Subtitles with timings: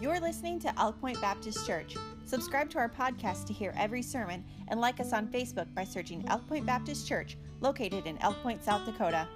[0.00, 1.94] You're listening to Elk Point Baptist Church.
[2.24, 6.24] Subscribe to our podcast to hear every sermon and like us on Facebook by searching
[6.28, 9.28] Elk Point Baptist Church, located in Elk Point, South Dakota.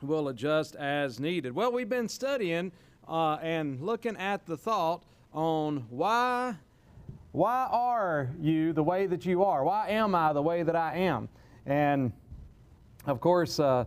[0.00, 1.56] We'll adjust as needed.
[1.56, 2.70] Well, we've been studying
[3.08, 5.02] uh, and looking at the thought
[5.32, 6.54] on why
[7.32, 9.64] why are you the way that you are?
[9.64, 11.28] Why am I the way that I am?
[11.66, 12.12] And
[13.06, 13.86] of course, uh,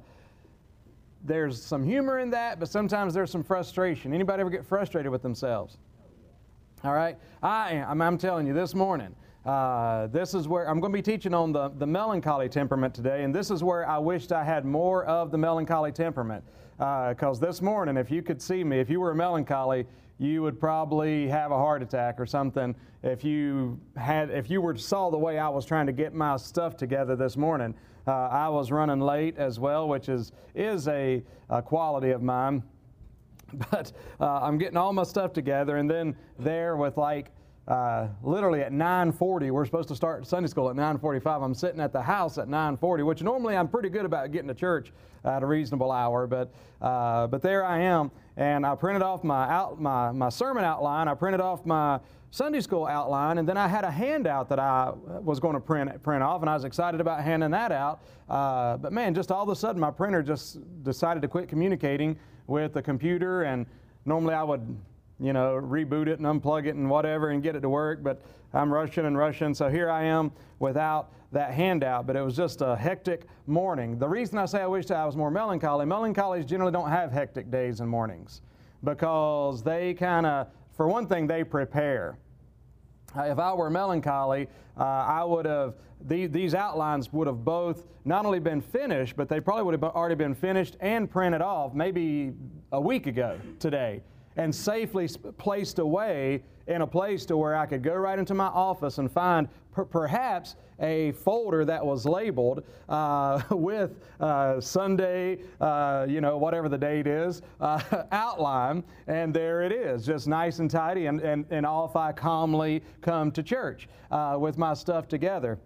[1.23, 4.13] there's some humor in that, but sometimes there's some frustration.
[4.13, 5.77] Anybody ever get frustrated with themselves?
[6.83, 8.01] All right, I am.
[8.01, 9.15] I'm telling you this morning.
[9.45, 13.23] Uh, this is where I'm going to be teaching on the, the melancholy temperament today,
[13.23, 16.43] and this is where I wished I had more of the melancholy temperament.
[16.77, 19.85] Because uh, this morning, if you could see me, if you were melancholy,
[20.17, 24.75] you would probably have a heart attack or something if you had if you were
[24.77, 27.75] saw the way I was trying to get my stuff together this morning.
[28.05, 32.63] Uh, I was running late as well, which is is a, a quality of mine.
[33.69, 37.29] But uh, I'm getting all my stuff together, and then there with like
[37.67, 41.43] uh, literally at 9:40, we're supposed to start Sunday school at 9:45.
[41.43, 44.55] I'm sitting at the house at 9:40, which normally I'm pretty good about getting to
[44.55, 44.91] church
[45.23, 46.51] at a reasonable hour, but
[46.81, 51.07] uh, but there I am, and I printed off my out my my sermon outline.
[51.07, 51.99] I printed off my
[52.31, 56.01] Sunday school outline, and then I had a handout that I was going to print
[56.01, 58.01] print off, and I was excited about handing that out.
[58.27, 62.17] Uh, but man, just all of a sudden, my printer just decided to quit communicating
[62.47, 63.65] with the computer, and
[64.05, 64.77] normally I would
[65.19, 68.21] you know, reboot it and unplug it and whatever and get it to work, but
[68.53, 69.53] I'm rushing and rushing.
[69.53, 73.97] So here I am without that handout, but it was just a hectic morning.
[73.97, 77.51] The reason I say I wish I was more melancholy, melancholies generally don't have hectic
[77.51, 78.41] days and mornings
[78.83, 82.17] because they kind of, for one thing, they prepare.
[83.15, 87.87] Uh, if I were melancholy, uh, I would have, the, these outlines would have both
[88.05, 91.73] not only been finished, but they probably would have already been finished and printed off
[91.73, 92.33] maybe
[92.71, 94.01] a week ago today
[94.37, 98.47] and safely placed away in a place to where I could go right into my
[98.47, 106.05] office and find per perhaps a folder that was labeled uh, with uh, Sunday, uh,
[106.07, 110.69] you know, whatever the date is, uh, outline, and there it is, just nice and
[110.69, 115.59] tidy, and, and, and off I calmly come to church uh, with my stuff together.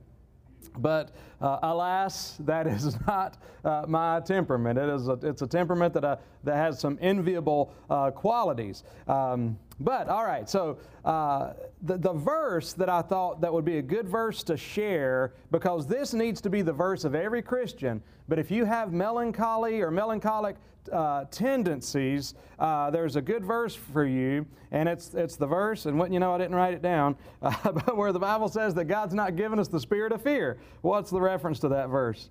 [0.77, 4.77] But uh, alas, that is not uh, my temperament.
[4.77, 6.17] It is a, it's a temperament that, uh,
[6.47, 8.83] that has some enviable uh, qualities.
[9.07, 11.53] Um, but all right, so uh,
[11.83, 15.85] the, the verse that I thought that would be a good verse to share, because
[15.85, 18.01] this needs to be the verse of every Christian.
[18.27, 20.55] But if you have melancholy or melancholic
[20.91, 25.85] uh, tendencies, uh, there's a good verse for you, and it's it's the verse.
[25.85, 28.73] And what you know, I didn't write it down, uh, but where the Bible says
[28.75, 30.57] that God's not given us the spirit of fear.
[30.81, 32.29] What's the reference to that verse?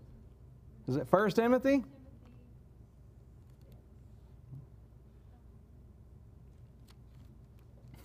[0.89, 1.85] Is it First Timothy?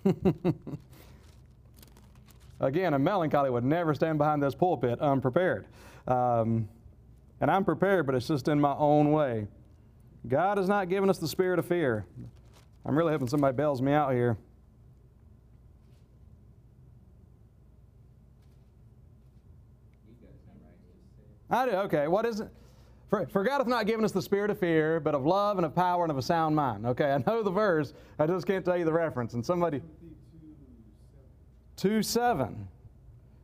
[2.59, 5.65] Again, a melancholy would never stand behind this pulpit unprepared.
[6.07, 6.67] Um,
[7.39, 9.47] and I'm prepared, but it's just in my own way.
[10.27, 12.05] God has not given us the spirit of fear.
[12.85, 14.37] I'm really hoping somebody bails me out here.
[21.49, 21.71] I do.
[21.71, 22.07] Okay.
[22.07, 22.49] What is it?
[23.11, 25.65] For, for, God hath not given us the spirit of fear, but of love and
[25.65, 26.85] of power and of a sound mind.
[26.85, 29.33] Okay, I know the verse, I just can't tell you the reference.
[29.33, 29.81] And somebody.
[31.75, 32.67] 2 7.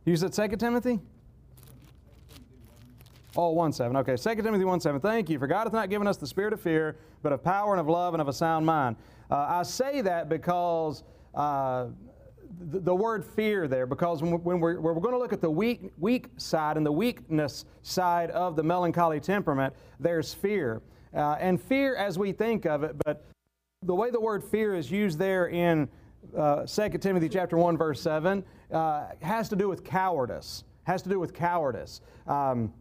[0.06, 0.98] You said 2 Timothy?
[3.36, 3.94] Oh, 1 7.
[3.98, 5.02] Okay, 2 Timothy 1 7.
[5.02, 5.38] Thank you.
[5.38, 7.88] For God hath not given us the spirit of fear, but of power and of
[7.88, 8.96] love and of a sound mind.
[9.30, 11.04] Uh, I say that because.
[11.34, 11.88] Uh,
[12.58, 15.90] the, the word fear there because when, we're, we're going to look at the weak,
[15.98, 20.82] weak side and the weakness side of the melancholy temperament, there's fear.
[21.14, 23.24] Uh, and fear as we think of it, but
[23.82, 25.88] the way the word fear is used there in
[26.36, 30.64] uh, 2 Timothy chapter 1 verse 7 uh, has to do with cowardice.
[30.84, 32.00] Has to do with cowardice.
[32.26, 32.72] Um,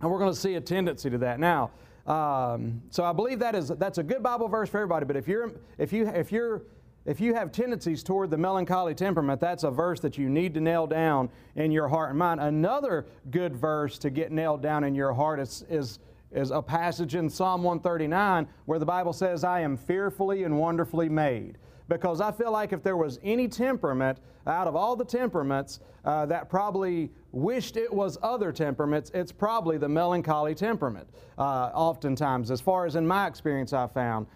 [0.00, 1.38] and we're going to see a tendency to that.
[1.38, 1.70] Now,
[2.06, 5.06] um, so I believe that is that's a good Bible verse for everybody.
[5.06, 6.62] But if you're if you if you're
[7.04, 10.60] if you have tendencies toward the melancholy temperament, that's a verse that you need to
[10.60, 12.40] nail down in your heart and mind.
[12.40, 15.98] Another good verse to get nailed down in your heart is, is,
[16.30, 21.08] is a passage in Psalm 139 where the Bible says, I am fearfully and wonderfully
[21.08, 21.58] made.
[21.88, 26.26] Because I feel like if there was any temperament out of all the temperaments uh,
[26.26, 31.08] that probably wished it was other temperaments, it's probably the melancholy temperament,
[31.38, 34.26] uh, oftentimes, as far as in my experience I've found.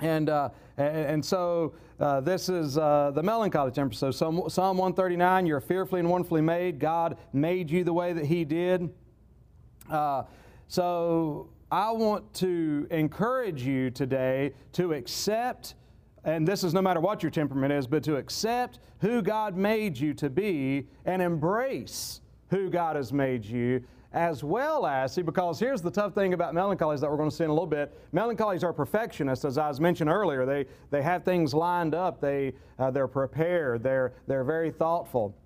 [0.00, 3.94] And, uh, and, so uh, this is uh, the melancholy temper.
[3.94, 6.78] So Psalm, Psalm 139, you're fearfully and wonderfully made.
[6.78, 8.90] God made you the way that He did.
[9.90, 10.22] Uh,
[10.68, 15.74] so I want to encourage you today to accept,
[16.24, 19.98] and this is no matter what your temperament is, but to accept who God made
[19.98, 25.60] you to be and embrace who God has made you as well as, see, because
[25.60, 27.96] here's the tough thing about melancholies that we're going to see in a little bit.
[28.12, 30.44] Melancholies are perfectionists, as I was mentioned earlier.
[30.44, 35.36] They, they have things lined up, they, uh, they're prepared, they're, they're very thoughtful,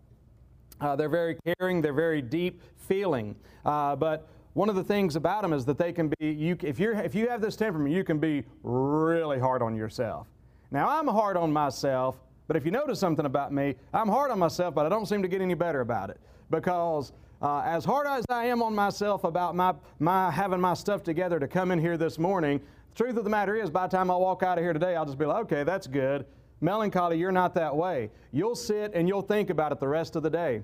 [0.81, 3.37] uh, they're very caring, they're very deep feeling.
[3.66, 6.78] Uh, but one of the things about them is that they can be, you, if,
[6.78, 10.26] you're, if you have this temperament, you can be really hard on yourself.
[10.70, 14.38] Now, I'm hard on myself, but if you notice something about me, I'm hard on
[14.38, 16.19] myself, but I don't seem to get any better about it
[16.50, 17.12] because
[17.44, 21.38] uh, as hard as I am on myself about my, my having my stuff together
[21.38, 24.11] to come in here this morning, the truth of the matter is, by the time
[24.11, 26.25] I walk out of here today, I'll just be like, okay, that's good.
[26.62, 28.11] Melancholy, you're not that way.
[28.32, 30.62] You'll sit and you'll think about it the rest of the day.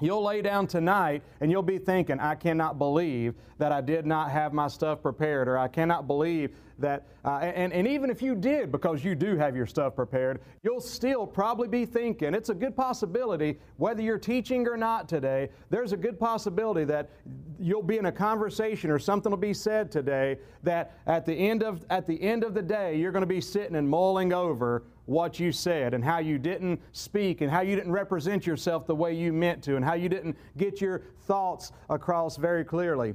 [0.00, 4.30] You'll lay down tonight and you'll be thinking, I cannot believe that I did not
[4.30, 8.36] have my stuff prepared, or I cannot believe that, uh, and, and even if you
[8.36, 12.54] did, because you do have your stuff prepared, you'll still probably be thinking, it's a
[12.54, 17.10] good possibility, whether you're teaching or not today, there's a good possibility that
[17.58, 21.64] you'll be in a conversation or something will be said today that at the end
[21.64, 24.84] of, at the, end of the day, you're going to be sitting and mulling over
[25.08, 28.94] what you said and how you didn't speak and how you didn't represent yourself the
[28.94, 33.14] way you meant to and how you didn't get your thoughts across very clearly.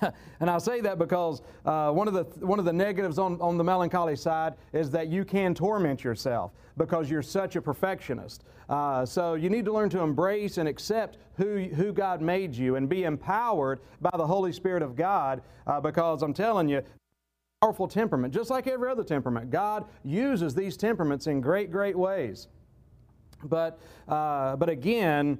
[0.40, 3.58] and I say that because uh, one, of the, one of the negatives on, on
[3.58, 8.44] the melancholy side is that you can torment yourself because you're such a perfectionist.
[8.68, 12.76] Uh, so you need to learn to embrace and accept who, who God made you
[12.76, 16.80] and be empowered by the Holy Spirit of God uh, because I'm telling you,
[17.62, 19.48] powerful temperament, just like every other temperament.
[19.48, 22.48] God uses these temperaments in great, great ways.
[23.44, 23.78] But,
[24.08, 25.38] uh, but again,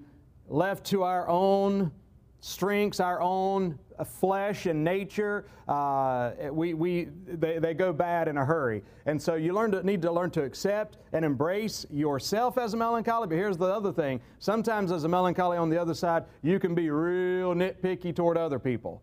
[0.49, 1.91] left to our own
[2.39, 8.37] strengths, our own uh, flesh and nature, uh, we, we, they, they go bad in
[8.37, 8.85] a hurry.
[9.07, 12.77] And so you learn to, need to learn to accept and embrace yourself as a
[12.77, 13.27] melancholy.
[13.27, 16.73] But here's the other thing sometimes, as a melancholy on the other side, you can
[16.73, 19.03] be real nitpicky toward other people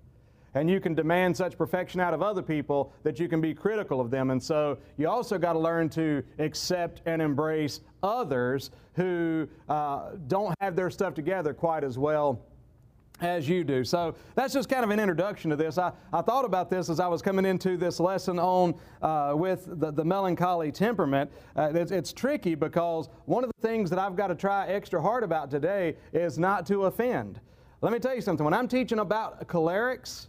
[0.54, 4.02] and you can demand such perfection out of other people that you can be critical
[4.02, 4.32] of them.
[4.32, 10.56] And so you also got to learn to accept and embrace others who uh, don't
[10.60, 12.42] have their stuff together quite as well
[13.22, 13.84] as you do.
[13.84, 15.78] So that's just kind of an introduction to this.
[15.78, 19.80] I, I thought about this as I was coming into this lesson on uh, with
[19.80, 21.32] the, the, melancholy temperament.
[21.56, 25.02] Uh, it's, it's, tricky because one of the things that I've got to try extra
[25.02, 27.40] hard about today is not to offend.
[27.82, 28.44] Let me tell you something.
[28.44, 30.28] When I'm teaching about cholerics,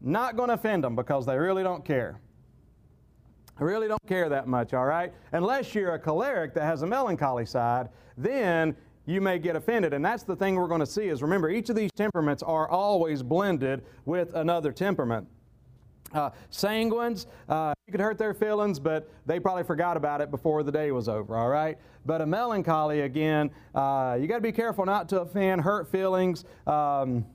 [0.00, 2.20] not going to offend them because they really don't care.
[3.58, 5.12] I really don't care that much, all right?
[5.32, 8.74] Unless you're a choleric that has a melancholy side, then
[9.04, 9.92] you may get offended.
[9.92, 12.68] And that's the thing we're going to see is remember, each of these temperaments are
[12.68, 15.28] always blended with another temperament.
[16.12, 20.62] Uh, sanguines, uh, you could hurt their feelings, but they probably forgot about it before
[20.62, 21.78] the day was over, all right?
[22.06, 26.44] But a melancholy, again, uh, you got to be careful not to offend, hurt feelings.
[26.66, 27.26] Um,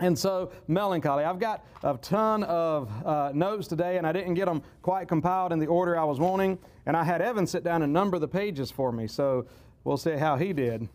[0.00, 1.24] and so, melancholy.
[1.24, 5.52] I've got a ton of uh, notes today, and I didn't get them quite compiled
[5.52, 6.58] in the order I was wanting.
[6.86, 9.46] And I had Evan sit down and number the pages for me, so
[9.84, 10.88] we'll see how he did.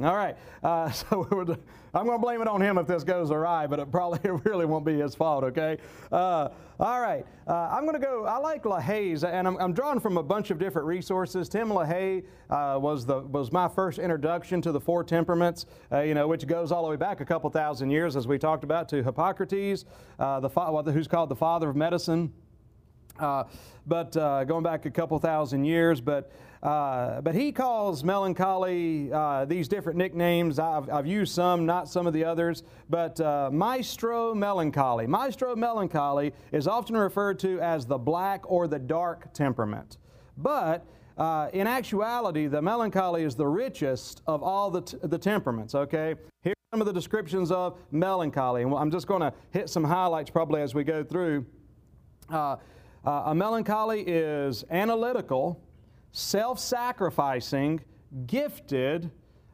[0.00, 1.26] All right, uh, so
[1.92, 4.32] I'm going to blame it on him if this goes awry, but it probably it
[4.44, 5.78] really won't be his fault, okay?
[6.12, 6.48] Uh,
[6.78, 8.24] all right, uh, I'm going to go.
[8.24, 11.48] I like LaHaye's, and I'm, I'm, drawing from a bunch of different resources.
[11.48, 16.14] Tim LaHaye uh, was, the, was my first introduction to the four temperaments, uh, you
[16.14, 18.88] know, which goes all the way back a couple thousand years, as we talked about,
[18.90, 19.84] to Hippocrates,
[20.20, 20.48] uh, the,
[20.92, 22.32] who's called the father of medicine.
[23.18, 26.30] But going back a couple thousand years, but
[26.62, 30.58] uh, but he calls melancholy uh, these different nicknames.
[30.58, 35.06] I've, I've, used some, not some of the others, but uh, maestro melancholy.
[35.06, 39.98] Maestro melancholy is often referred to as the black or the dark temperament.
[40.36, 40.84] But
[41.16, 46.14] uh, in actuality, the melancholy is the richest of all the, t- the temperaments, okay?
[46.42, 50.30] Here's some of the descriptions of melancholy, and I'm just going to hit some highlights
[50.30, 51.46] probably as we go through.
[52.30, 52.56] Uh,
[53.04, 55.60] uh, a melancholy is analytical,
[56.18, 57.80] self sacrificing,
[58.26, 59.10] gifted,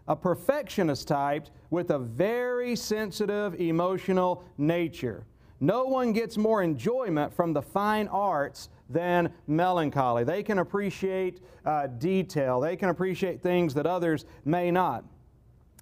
[0.08, 5.26] a perfectionist type with a very sensitive emotional nature.
[5.60, 10.24] No one gets more enjoyment from the fine arts than melancholy.
[10.24, 15.04] They can appreciate uh, detail, they can appreciate things that others may not.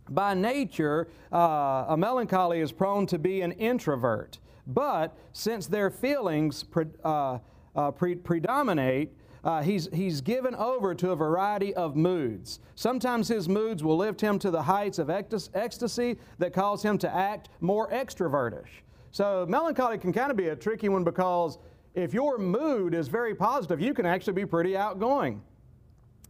[0.08, 6.64] By nature, uh, a melancholy is prone to be an introvert, but since their feelings
[6.64, 7.38] pre- uh,
[7.74, 12.60] uh pre- predominate, uh, he's, he's given over to a variety of moods.
[12.74, 17.12] Sometimes his moods will lift him to the heights of ecstasy that cause him to
[17.12, 18.68] act more extrovertish.
[19.10, 21.58] So melancholy can kind of be a tricky one because
[21.94, 25.42] if your mood is very positive, you can actually be pretty outgoing.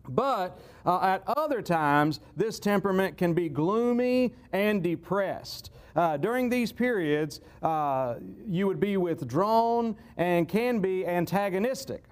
[0.08, 5.70] But uh, at other times, this temperament can be gloomy and depressed.
[5.94, 8.14] Uh, during these periods, uh,
[8.48, 12.04] you would be withdrawn and can be antagonistic.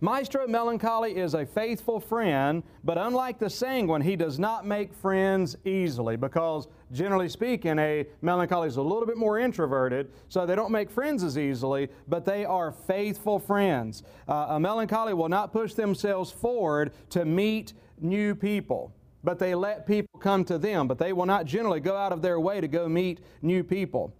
[0.00, 5.56] Maestro Melancholy is a faithful friend, but unlike the sanguine, he does not make friends
[5.64, 10.70] easily because, generally speaking, a melancholy is a little bit more introverted, so they don't
[10.70, 14.04] make friends as easily, but they are faithful friends.
[14.28, 19.84] Uh, a melancholy will not push themselves forward to meet new people but they let
[19.84, 22.68] people come to them, but they will not generally go out of their way to
[22.68, 24.14] go meet new people.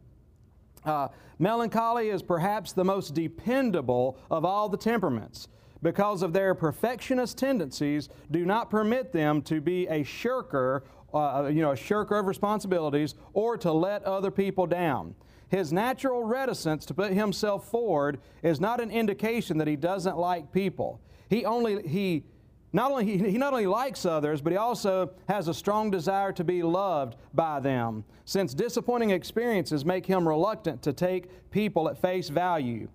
[0.84, 1.06] Uh,
[1.38, 5.46] melancholy is perhaps the most dependable of all the temperaments
[5.82, 11.62] because of their perfectionist tendencies, do not permit them to be a shirker, uh, you
[11.62, 15.14] know, a shirker of responsibilities or to let other people down.
[15.48, 20.52] His natural reticence to put himself forward is not an indication that he doesn't like
[20.52, 21.00] people.
[21.30, 22.24] He only, he,
[22.72, 26.32] not only, he, he not only likes others, but he also has a strong desire
[26.32, 31.96] to be loved by them, since disappointing experiences make him reluctant to take people at
[31.96, 32.88] face value.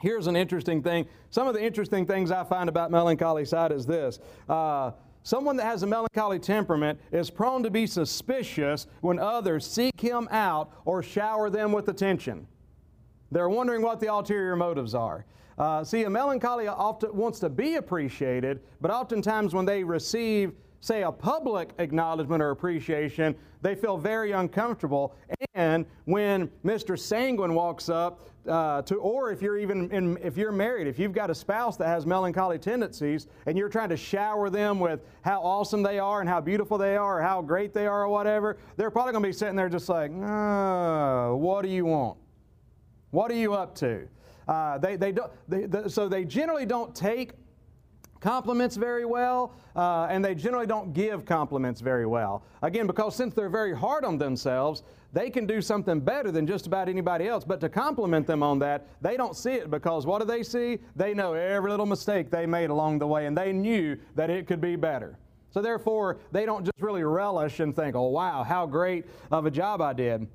[0.00, 1.06] Here's an interesting thing.
[1.30, 4.18] Some of the interesting things I find about melancholy side is this.
[4.48, 4.92] Uh,
[5.22, 10.26] someone that has a melancholy temperament is prone to be suspicious when others seek him
[10.30, 12.46] out or shower them with attention.
[13.30, 15.26] They're wondering what the ulterior motives are.
[15.58, 21.02] Uh, see, a melancholy often wants to be appreciated, but oftentimes when they receive say,
[21.02, 25.14] a public acknowledgement or appreciation, they feel very uncomfortable.
[25.54, 26.98] And when Mr.
[26.98, 31.12] Sanguine walks up, uh, to, or if you're even in, if you're married, if you've
[31.12, 35.40] got a spouse that has melancholy tendencies, and you're trying to shower them with how
[35.42, 38.56] awesome they are and how beautiful they are or how great they are or whatever,
[38.76, 42.18] they're probably going to be sitting there just like, oh, what do you want?
[43.10, 44.08] What are you up to?
[44.48, 47.32] Uh, they, they don't, they, the, so they generally don't take
[48.20, 52.44] compliments very well, uh, and they generally don't give compliments very well.
[52.62, 54.82] Again, because since they're very hard on themselves,
[55.12, 57.44] they can do something better than just about anybody else.
[57.44, 60.78] But to compliment them on that, they don't see it because what do they see?
[60.96, 64.46] They know every little mistake they made along the way, and they knew that it
[64.46, 65.18] could be better.
[65.50, 69.50] So therefore, they don't just really relish and think, oh, wow, how great of a
[69.50, 70.28] job I did.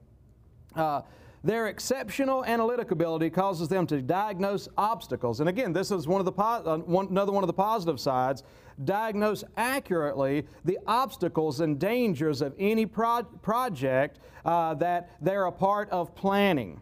[0.75, 1.01] Uh,
[1.45, 5.41] their exceptional analytic ability causes them to diagnose obstacles.
[5.41, 8.41] And again, this is one of the uh, one, another one of the positive sides.
[8.83, 15.87] Diagnose accurately the obstacles and dangers of any pro- project uh, that they're a part
[15.91, 16.81] of planning.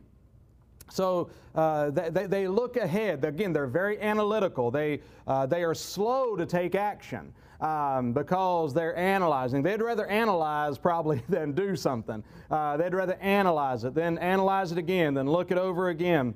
[0.89, 3.25] So uh, they, they look ahead.
[3.25, 4.72] Again, they're very analytical.
[4.72, 9.63] They, uh, they are slow to take action um, because they're analyzing.
[9.63, 12.24] They'd rather analyze probably than do something.
[12.51, 16.36] Uh, they'd rather analyze it, then analyze it again, then look it over again.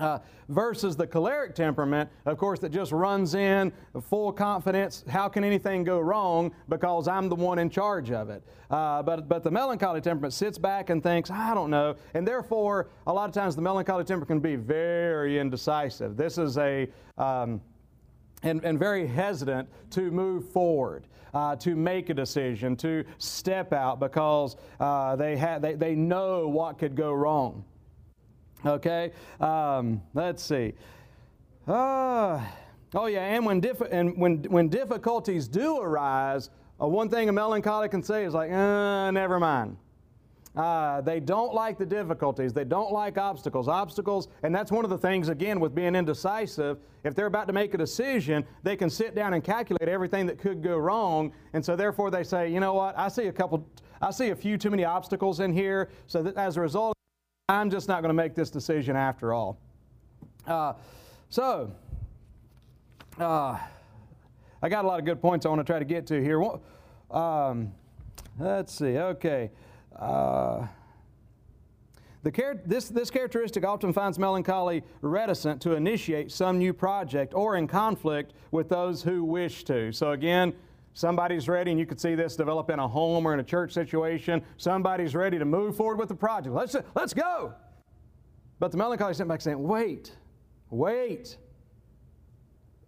[0.00, 3.72] Uh, versus the choleric temperament, of course, that just runs in
[4.02, 5.04] full confidence.
[5.08, 6.52] How can anything go wrong?
[6.68, 8.42] Because I'm the one in charge of it.
[8.70, 11.94] Uh, but, but the melancholy temperament sits back and thinks, I don't know.
[12.14, 16.16] And therefore, a lot of times the melancholy temperament can be very indecisive.
[16.16, 16.88] This is a.
[17.16, 17.60] Um,
[18.44, 23.98] and, and very hesitant to move forward, uh, to make a decision, to step out
[23.98, 27.64] because uh, they, ha- they, they know what could go wrong.
[28.64, 30.74] Okay, um, let's see.
[31.66, 32.40] Uh,
[32.94, 37.32] oh, yeah, and, when, diff- and when, when difficulties do arise, uh, one thing a
[37.32, 39.76] melancholy can say is like, uh, never mind.
[40.56, 42.52] Uh, they don't like the difficulties.
[42.52, 43.66] They don't like obstacles.
[43.66, 46.78] Obstacles, and that's one of the things, again, with being indecisive.
[47.02, 50.38] If they're about to make a decision, they can sit down and calculate everything that
[50.38, 51.32] could go wrong.
[51.54, 53.68] And so, therefore, they say, you know what, I see a couple,
[54.00, 55.90] I see a few too many obstacles in here.
[56.06, 56.96] So, that as a result,
[57.48, 59.58] I'm just not going to make this decision after all.
[60.46, 60.74] Uh,
[61.30, 61.72] so,
[63.18, 63.58] uh,
[64.62, 66.40] I got a lot of good points I want to try to get to here.
[67.10, 67.72] Um,
[68.38, 69.50] let's see, okay.
[69.98, 70.66] Uh,
[72.34, 77.66] char- this, this characteristic often finds melancholy reticent to initiate some new project or in
[77.66, 79.92] conflict with those who wish to.
[79.92, 80.52] So, again,
[80.94, 83.72] somebody's ready, and you could see this develop in a home or in a church
[83.72, 84.42] situation.
[84.56, 86.54] Somebody's ready to move forward with the project.
[86.54, 87.54] Let's, let's go.
[88.58, 90.16] But the melancholy sitting back saying, wait,
[90.70, 91.36] wait.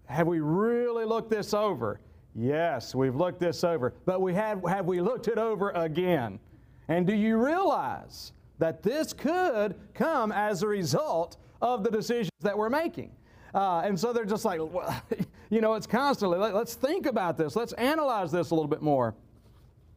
[0.07, 2.01] Have we really looked this over?
[2.35, 3.95] Yes, we've looked this over.
[4.05, 6.39] But we have, have we looked it over again?
[6.89, 12.57] And do you realize that this could come as a result of the decisions that
[12.57, 13.11] we're making?
[13.55, 15.03] Uh, and so they're just like, well,
[15.51, 18.83] you know, it's constantly, let, us think about this, let's analyze this a little bit
[18.83, 19.15] more.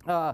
[0.07, 0.33] Uh,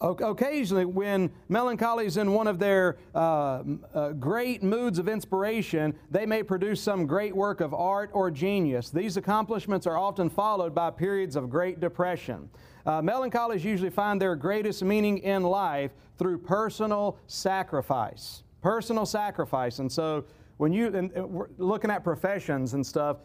[0.00, 3.62] occasionally, when melancholy is in one of their uh,
[3.94, 8.90] uh, great moods of inspiration, they may produce some great work of art or genius.
[8.90, 12.48] These accomplishments are often followed by periods of great depression.
[12.86, 18.42] Uh, melancholies usually find their greatest meaning in life through personal sacrifice.
[18.60, 19.78] Personal sacrifice.
[19.78, 20.24] And so,
[20.56, 23.18] when you, and, and looking at professions and stuff,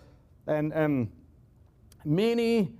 [0.48, 1.12] and, and
[2.04, 2.74] many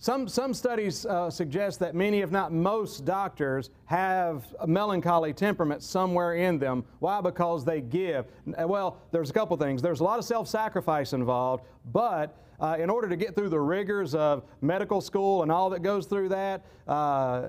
[0.00, 5.82] some, some studies uh, suggest that many, if not most, doctors have a melancholy temperament
[5.82, 6.84] somewhere in them.
[7.00, 7.20] Why?
[7.20, 8.26] Because they give.
[8.46, 9.82] Well, there's a couple things.
[9.82, 13.58] There's a lot of self sacrifice involved, but uh, in order to get through the
[13.58, 17.48] rigors of medical school and all that goes through that, uh,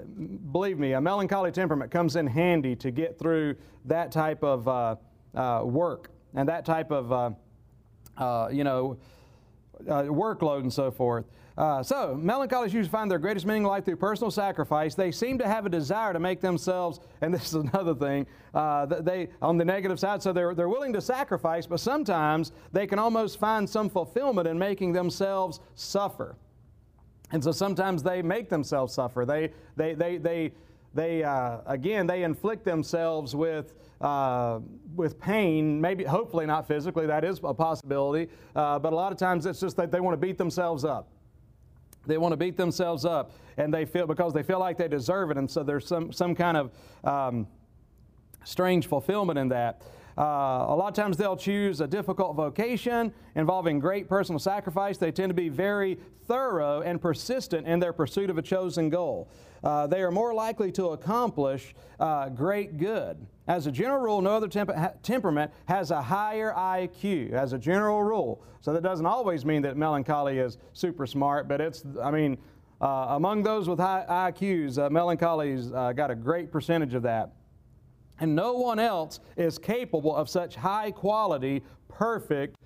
[0.52, 4.96] believe me, a melancholy temperament comes in handy to get through that type of uh,
[5.36, 7.36] uh work and that type of,
[8.18, 8.98] uh, you know,
[9.86, 11.26] workload and so forth.
[11.58, 14.96] Uh, so, melancholies usually find their greatest meaning in life through personal sacrifice.
[14.96, 18.86] They seem to have a desire to make themselves, and this is another thing, uh,
[18.86, 20.24] they on the negative side.
[20.24, 24.58] So they're they're willing to sacrifice, but sometimes they can almost find some fulfillment in
[24.58, 26.36] making themselves suffer.
[27.32, 29.26] And so sometimes they make themselves suffer.
[29.26, 30.52] They they they they
[30.94, 34.60] they uh, again they inflict themselves with uh,
[34.96, 39.18] with pain maybe hopefully not physically that is a possibility uh, but a lot of
[39.18, 41.10] times it's just that they want to beat themselves up
[42.06, 45.32] they want to beat themselves up, and they feel because they feel like they deserve
[45.32, 46.72] it, and so there's some some kind of
[47.04, 47.48] um,
[48.44, 49.82] strange fulfillment in that.
[50.18, 54.98] Uh, a lot of times they'll choose a difficult vocation involving great personal sacrifice.
[54.98, 59.30] They tend to be very thorough and persistent in their pursuit of a chosen goal.
[59.64, 63.26] Uh, they are more likely to accomplish uh, great good.
[63.48, 68.04] As a general rule, no other temp- temperament has a higher IQ, as a general
[68.04, 68.44] rule.
[68.62, 72.38] So that doesn't always mean that melancholy is super smart, but it's, I mean,
[72.82, 77.32] uh, among those with high IQs, uh, melancholy's uh, got a great percentage of that.
[78.20, 82.58] And no one else is capable of such high quality, perfect.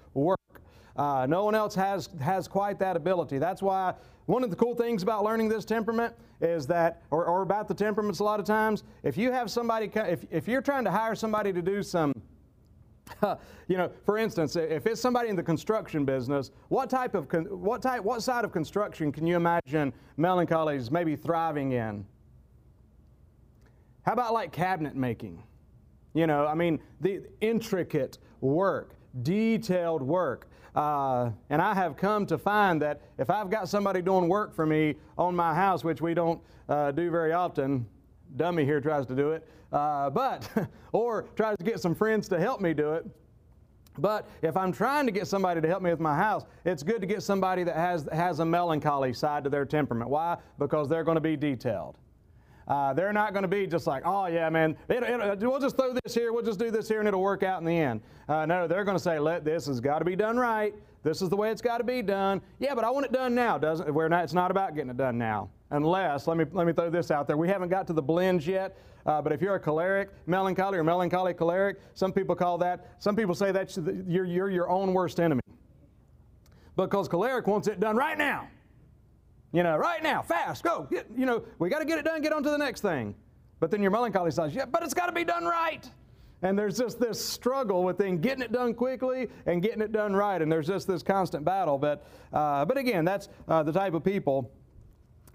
[0.96, 3.40] Uh, no one else has, has quite that ability.
[3.40, 7.42] That's why one of the cool things about learning this temperament is that, or, or
[7.42, 10.84] about the temperaments a lot of times, if you have somebody, if, if you're trying
[10.84, 12.14] to hire somebody to do some,
[13.68, 17.82] you know, for instance, if it's somebody in the construction business, what type of, what
[17.82, 22.06] type, what side of construction can you imagine melancholies maybe thriving in?
[24.04, 25.42] How about like cabinet making?
[26.14, 30.48] You know, I mean, the intricate work, detailed work.
[30.76, 34.66] Uh, and I have come to find that if I've got somebody doing work for
[34.66, 37.86] me on my house, which we don't uh, do very often,
[38.36, 40.50] dummy here tries to do it, uh, but,
[40.92, 43.06] or tries to get some friends to help me do it.
[44.00, 47.02] But if I'm trying to get somebody to help me with my house, it's good
[47.02, 50.10] to get somebody that has, has a melancholy side to their temperament.
[50.10, 50.38] Why?
[50.58, 51.98] Because they're going to be detailed.
[52.68, 55.76] Uh, they're not going to be just like, oh, yeah, man, it, it, we'll just
[55.76, 58.02] throw this here, we'll just do this here, and it'll work out in the end.
[58.30, 60.74] Uh, no, they're going to say, let this has got to be done right.
[61.04, 62.42] This is the way it's got to be done.
[62.60, 63.58] Yeah, but I want it done now.
[63.58, 63.94] Doesn't?
[63.94, 65.50] We're not, it's not about getting it done now.
[65.72, 67.36] Unless, let me, let me throw this out there.
[67.36, 70.84] We haven't got to the blends yet, uh, but if you're a choleric melancholy or
[70.84, 73.76] melancholy choleric, some people call that, some people say that
[74.08, 75.42] you're, you're your own worst enemy.
[76.78, 78.48] Because choleric wants it done right now.
[79.54, 80.88] You know, right now, fast, go.
[80.92, 83.16] Get, you know, we got to get it done, get on to the next thing.
[83.60, 85.88] But then your melancholy says, yeah, but it's got to be done right.
[86.42, 90.42] And there's just this struggle within getting it done quickly and getting it done right.
[90.42, 91.78] And there's just this constant battle.
[91.78, 94.52] But, uh, but again, that's uh, the type of people.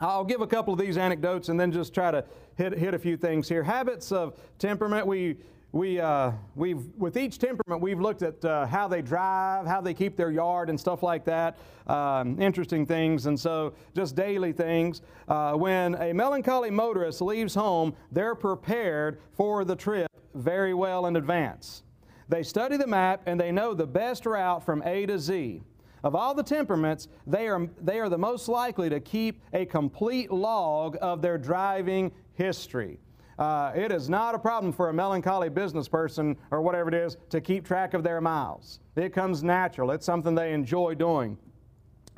[0.01, 2.25] I'll give a couple of these anecdotes and then just try to
[2.57, 3.63] hit, hit a few things here.
[3.63, 5.07] Habits of temperament.
[5.07, 5.37] We,
[5.73, 9.93] we, uh, we've, with each temperament, we've looked at uh, how they drive, how they
[9.93, 11.59] keep their yard, and stuff like that.
[11.87, 15.03] Um, interesting things, and so just daily things.
[15.29, 21.17] Uh, when a melancholy motorist leaves home, they're prepared for the trip very well in
[21.17, 21.83] advance.
[22.29, 25.63] They study the map and they know the best route from A to Z.
[26.05, 30.31] Of all the temperaments, they are, they are the most likely to keep a complete
[30.31, 33.01] log of their driving history.
[33.38, 37.16] Uh, it is not a problem for a melancholy business person or whatever it is
[37.31, 38.81] to keep track of their miles.
[38.96, 39.92] It comes natural.
[39.92, 41.38] It's something they enjoy doing.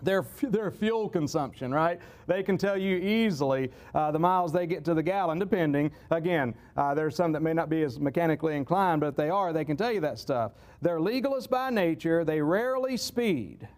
[0.02, 2.00] Their, their fuel consumption, right?
[2.26, 5.90] They can tell you easily uh, the miles they get to the gallon, depending.
[6.10, 9.52] Again, uh, there's some that may not be as mechanically inclined, but if they are,
[9.52, 10.52] they can tell you that stuff.
[10.80, 12.24] They're legalists by nature.
[12.24, 13.68] They rarely speed,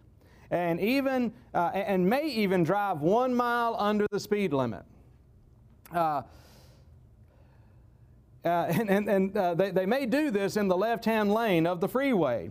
[0.49, 4.83] and even uh, and may even drive one mile under the speed limit.
[8.45, 11.65] Uh, and, and, and uh, they, they may do this in the left hand lane
[11.65, 12.49] of the freeway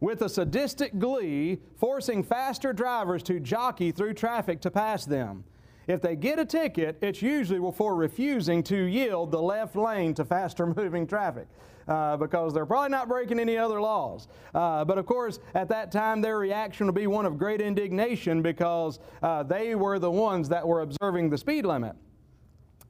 [0.00, 5.44] with a sadistic glee, forcing faster drivers to jockey through traffic to pass them.
[5.86, 10.24] If they get a ticket, it's usually for refusing to yield the left lane to
[10.24, 11.46] faster moving traffic.
[11.86, 14.26] Uh, because they're probably not breaking any other laws.
[14.54, 18.40] Uh, but of course, at that time, their reaction will be one of great indignation
[18.40, 21.94] because uh, they were the ones that were observing the speed limit.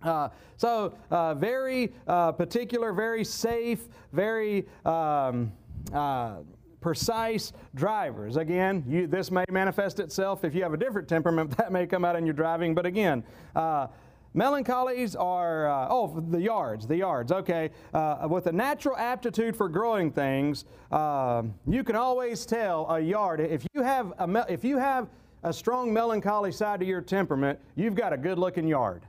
[0.04, 5.52] Uh, so, uh, very uh, particular, very safe, very um,
[5.92, 6.36] uh,
[6.80, 8.36] precise drivers.
[8.36, 12.04] Again, you, this may manifest itself if you have a different temperament, that may come
[12.04, 12.74] out in your driving.
[12.74, 13.24] But again,
[13.56, 13.88] uh,
[14.34, 17.70] Melancholies are, uh, oh, the yards, the yards, okay.
[17.94, 23.40] Uh, with a natural aptitude for growing things, uh, you can always tell a yard.
[23.40, 25.08] If you have a, if you have
[25.44, 29.02] a strong melancholy side to your temperament, you've got a good looking yard.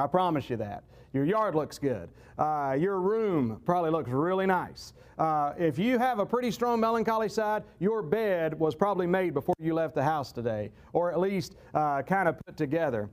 [0.00, 0.84] I promise you that.
[1.12, 2.08] Your yard looks good.
[2.38, 4.94] Uh, your room probably looks really nice.
[5.18, 9.54] Uh, if you have a pretty strong melancholy side, your bed was probably made before
[9.58, 13.10] you left the house today, or at least uh, kind of put together.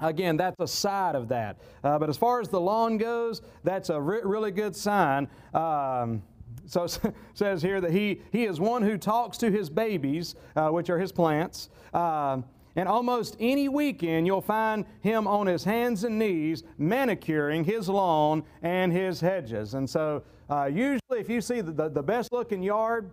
[0.00, 1.56] Again, that's a side of that.
[1.82, 5.28] Uh, but as far as the lawn goes, that's a re- really good sign.
[5.54, 6.22] Um,
[6.66, 6.86] so
[7.34, 10.98] says here that he, he is one who talks to his babies, uh, which are
[10.98, 11.70] his plants.
[11.92, 12.42] Uh,
[12.76, 18.42] and almost any weekend, you'll find him on his hands and knees manicuring his lawn
[18.62, 19.74] and his hedges.
[19.74, 23.10] And so, uh, usually, if you see the, the, the best looking yard,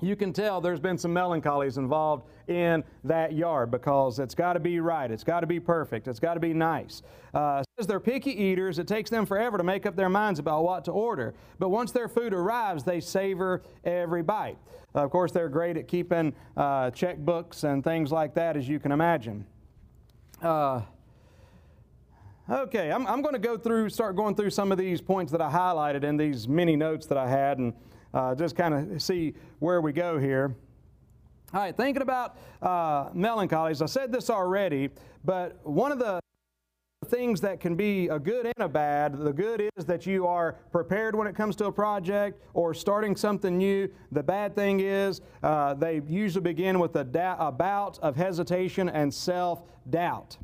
[0.00, 4.60] you can tell there's been some melancholies involved in that yard because it's got to
[4.60, 5.10] be right.
[5.10, 6.08] It's got to be perfect.
[6.08, 7.02] It's got to be nice.
[7.32, 8.78] Uh, says they're picky eaters.
[8.78, 11.34] It takes them forever to make up their minds about what to order.
[11.58, 14.58] But once their food arrives, they savor every bite.
[14.94, 18.78] Uh, of course, they're great at keeping uh, checkbooks and things like that, as you
[18.78, 19.44] can imagine.
[20.42, 20.82] Uh,
[22.48, 25.40] okay, I'm, I'm going to go through, start going through some of these points that
[25.40, 27.72] I highlighted in these mini notes that I had, and
[28.14, 30.54] uh, just kind of see where we go here.
[31.52, 34.90] All right, thinking about uh, melancholies, I said this already,
[35.24, 36.20] but one of the
[37.04, 39.18] things that can be a good and a bad.
[39.18, 43.14] The good is that you are prepared when it comes to a project or starting
[43.14, 43.88] something new.
[44.10, 49.12] The bad thing is uh, they usually begin with a, a bout of hesitation and
[49.12, 50.38] self doubt.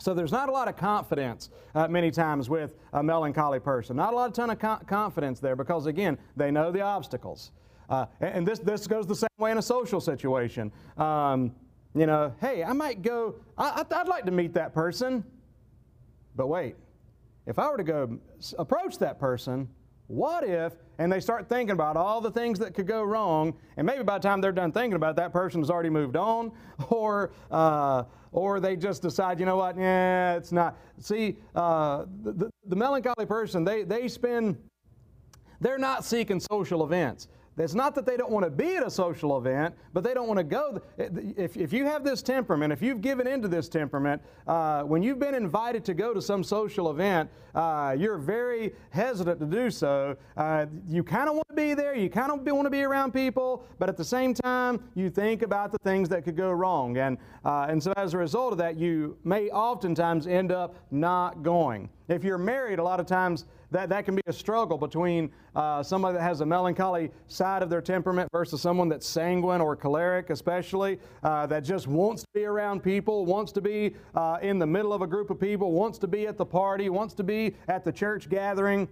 [0.00, 3.96] So there's not a lot of confidence uh, many times with a melancholy person.
[3.96, 7.52] Not a lot of ton of co- confidence there because again they know the obstacles.
[7.88, 10.70] Uh, and this this goes the same way in a social situation.
[10.96, 11.54] Um,
[11.94, 13.36] you know, hey, I might go.
[13.56, 15.24] I, I'd like to meet that person,
[16.36, 16.76] but wait,
[17.46, 18.18] if I were to go
[18.58, 19.68] approach that person,
[20.08, 23.86] what if, and they start thinking about all the things that could go wrong, and
[23.86, 26.50] maybe by the time they're done thinking about it, that person has already moved on,
[26.88, 30.76] or, uh, or they just decide, you know what, yeah, it's not.
[31.00, 34.56] See, uh, the, the melancholy person, they, they spend,
[35.60, 37.28] they're not seeking social events.
[37.60, 40.28] It's not that they don't want to be at a social event, but they don't
[40.28, 40.80] want to go.
[40.96, 45.18] If, if you have this temperament, if you've given into this temperament, uh, when you've
[45.18, 50.16] been invited to go to some social event, uh, you're very hesitant to do so.
[50.36, 53.12] Uh, you kind of want to be there, you kind of want to be around
[53.12, 56.96] people, but at the same time, you think about the things that could go wrong.
[56.98, 61.42] And, uh, and so as a result of that, you may oftentimes end up not
[61.42, 61.88] going.
[62.08, 65.82] If you're married, a lot of times, that, that can be a struggle between uh,
[65.82, 70.30] somebody that has a melancholy side of their temperament versus someone that's sanguine or choleric,
[70.30, 74.66] especially, uh, that just wants to be around people, wants to be uh, in the
[74.66, 77.54] middle of a group of people, wants to be at the party, wants to be
[77.68, 78.88] at the church gathering,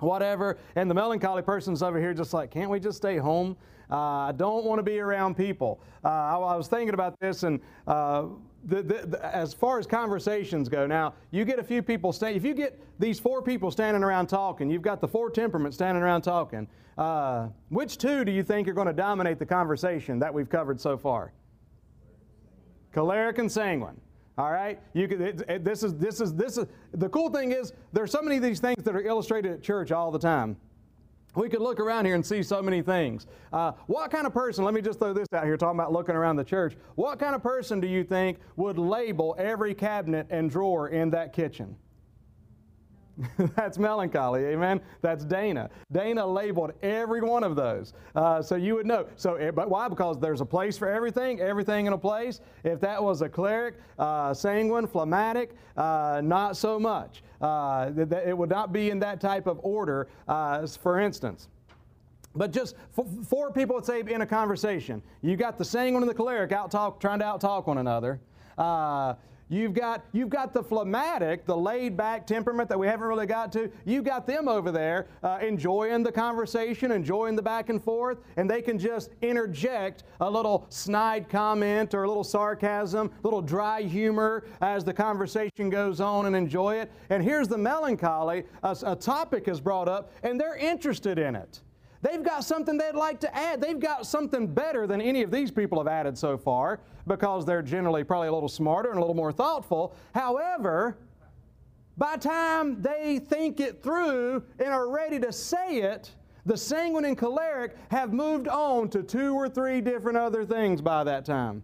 [0.00, 0.58] whatever.
[0.74, 3.56] And the melancholy person's over here just like, can't we just stay home?
[3.90, 5.80] Uh, I don't want to be around people.
[6.04, 8.24] Uh, I, I, was thinking about this and uh,
[8.64, 12.34] the, the, the, as far as conversations go, now you get a few people stay.
[12.34, 16.02] If you get these four people standing around talking, you've got the four temperaments standing
[16.02, 16.66] around talking.
[16.96, 20.80] Uh, which two do you think are going to dominate the conversation that we've covered
[20.80, 21.32] so far?
[22.92, 24.00] Choleric and sanguine.
[24.36, 25.20] All right, you could.
[25.20, 28.36] It, it, this is this is this is the cool thing is there's so many
[28.36, 30.56] of these things that are illustrated at church all the time.
[31.34, 33.26] We could look around here and see so many things.
[33.52, 36.14] Uh, what kind of person, let me just throw this out here, talking about looking
[36.14, 36.76] around the church.
[36.94, 41.32] What kind of person do you think would label every cabinet and drawer in that
[41.32, 41.76] kitchen?
[43.56, 44.80] That's melancholy, amen.
[45.00, 45.70] That's Dana.
[45.92, 49.06] Dana labeled every one of those, uh, so you would know.
[49.16, 49.88] So, eh, but why?
[49.88, 52.40] Because there's a place for everything, everything in a place.
[52.64, 57.22] If that was a choleric, uh, sanguine, phlegmatic, uh, not so much.
[57.40, 57.90] Uh,
[58.26, 60.08] it would not be in that type of order.
[60.26, 61.48] Uh, for instance.
[62.36, 62.74] But just
[63.28, 66.68] four people would say in a conversation, you got the sanguine and the choleric out
[66.68, 68.20] talk, trying to out talk one another.
[69.48, 73.52] You've got, you've got the phlegmatic, the laid back temperament that we haven't really got
[73.52, 73.70] to.
[73.84, 78.48] You've got them over there uh, enjoying the conversation, enjoying the back and forth, and
[78.48, 83.82] they can just interject a little snide comment or a little sarcasm, a little dry
[83.82, 86.90] humor as the conversation goes on and enjoy it.
[87.10, 91.60] And here's the melancholy a, a topic is brought up, and they're interested in it.
[92.04, 93.62] They've got something they'd like to add.
[93.62, 97.62] They've got something better than any of these people have added so far because they're
[97.62, 99.96] generally probably a little smarter and a little more thoughtful.
[100.14, 100.98] However,
[101.96, 106.12] by the time they think it through and are ready to say it,
[106.44, 111.04] the sanguine and choleric have moved on to two or three different other things by
[111.04, 111.62] that time.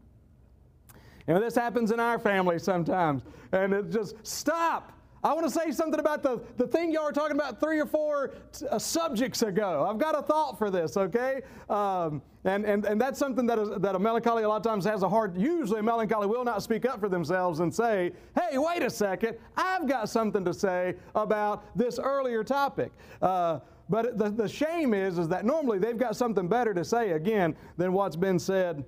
[1.28, 3.24] You know, this happens in our family sometimes.
[3.52, 4.92] And it just, stop!
[5.22, 7.84] I want to say something about the, the thing y'all were talking about three or
[7.84, 8.32] four
[8.70, 9.86] uh, subjects ago.
[9.88, 11.42] I've got a thought for this, okay?
[11.68, 14.86] Um, and, and, and that's something that, is, that a melancholy a lot of times
[14.86, 18.56] has a hard, usually a melancholy will not speak up for themselves and say, hey,
[18.56, 22.90] wait a second, I've got something to say about this earlier topic.
[23.20, 27.10] Uh, but the, the shame is, is that normally they've got something better to say
[27.10, 28.84] again than what's been said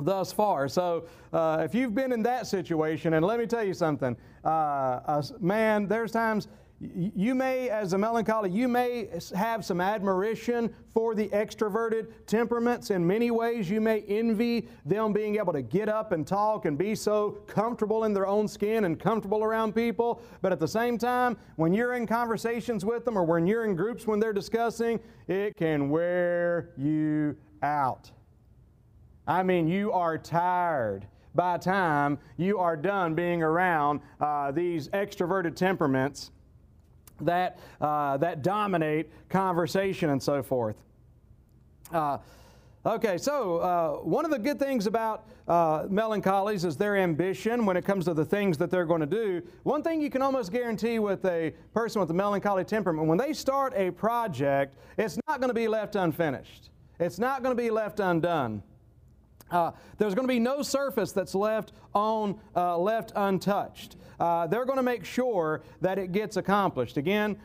[0.00, 0.68] thus far.
[0.68, 4.48] So, uh, if you've been in that situation, and let me tell you something, uh,
[4.48, 6.48] uh, man, there's times
[6.80, 12.90] you may, as a melancholy, you may have some admiration for the extroverted temperaments.
[12.90, 16.78] In many ways, you may envy them being able to get up and talk and
[16.78, 20.22] be so comfortable in their own skin and comfortable around people.
[20.40, 23.74] But at the same time, when you're in conversations with them or when you're in
[23.74, 28.12] groups when they're discussing, it can wear you out.
[29.28, 35.54] I mean, you are tired by time you are done being around uh, these extroverted
[35.54, 36.30] temperaments
[37.20, 40.76] that, uh, that dominate conversation and so forth.
[41.92, 42.18] Uh,
[42.86, 47.76] okay, so uh, one of the good things about uh, melancholies is their ambition when
[47.76, 49.42] it comes to the things that they're going to do.
[49.62, 53.34] One thing you can almost guarantee with a person with a melancholy temperament, when they
[53.34, 56.70] start a project, it's not going to be left unfinished.
[56.98, 58.62] It's not going to be left undone.
[59.50, 63.96] Uh, there's going to be no surface that's left on uh, left untouched.
[64.20, 66.96] Uh, they're going to make sure that it gets accomplished.
[66.96, 67.36] Again,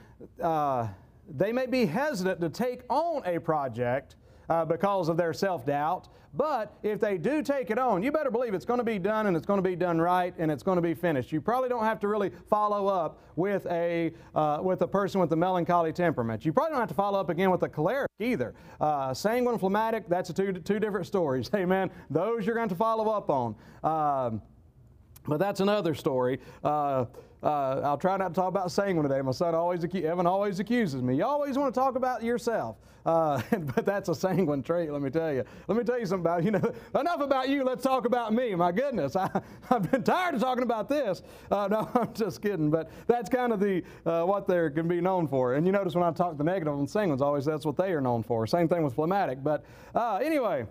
[0.41, 0.87] uh,
[1.29, 4.15] they may be hesitant to take on a project
[4.53, 6.09] uh, because of their self doubt.
[6.35, 9.27] But if they do take it on, you better believe it's going to be done
[9.27, 11.31] and it's going to be done right and it's going to be finished.
[11.31, 15.31] You probably don't have to really follow up with a, uh, with a person with
[15.31, 16.43] a melancholy temperament.
[16.43, 18.55] You probably don't have to follow up again with a choleric either.
[18.81, 21.51] Uh, sanguine phlegmatic, that's two, two different stories.
[21.55, 21.91] Amen.
[22.09, 23.55] Those you're going to follow up on.
[23.83, 24.41] Um,
[25.27, 26.39] but that's another story.
[26.63, 27.05] Uh,
[27.43, 29.21] uh, I'll try not to talk about sanguine today.
[29.21, 31.17] My son always, Evan always accuses me.
[31.17, 32.77] You always want to talk about yourself.
[33.05, 33.41] Uh,
[33.75, 35.43] but that's a sanguine trait, let me tell you.
[35.67, 38.55] Let me tell you something about, you know, enough about you, let's talk about me.
[38.55, 39.29] My goodness, I,
[39.69, 41.21] have been tired of talking about this.
[41.51, 42.71] Uh, no, I'm just kidding.
[42.71, 45.55] But that's kind of the, uh, what they can be known for.
[45.55, 48.01] And you notice when I talk the negative on sanguines, always that's what they are
[48.01, 48.47] known for.
[48.47, 49.43] Same thing with phlegmatic.
[49.43, 50.65] But uh, anyway,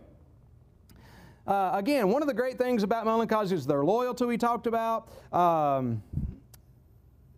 [1.46, 5.08] uh, again, one of the great things about melancholy is their loyalty we talked about.
[5.34, 6.02] Um,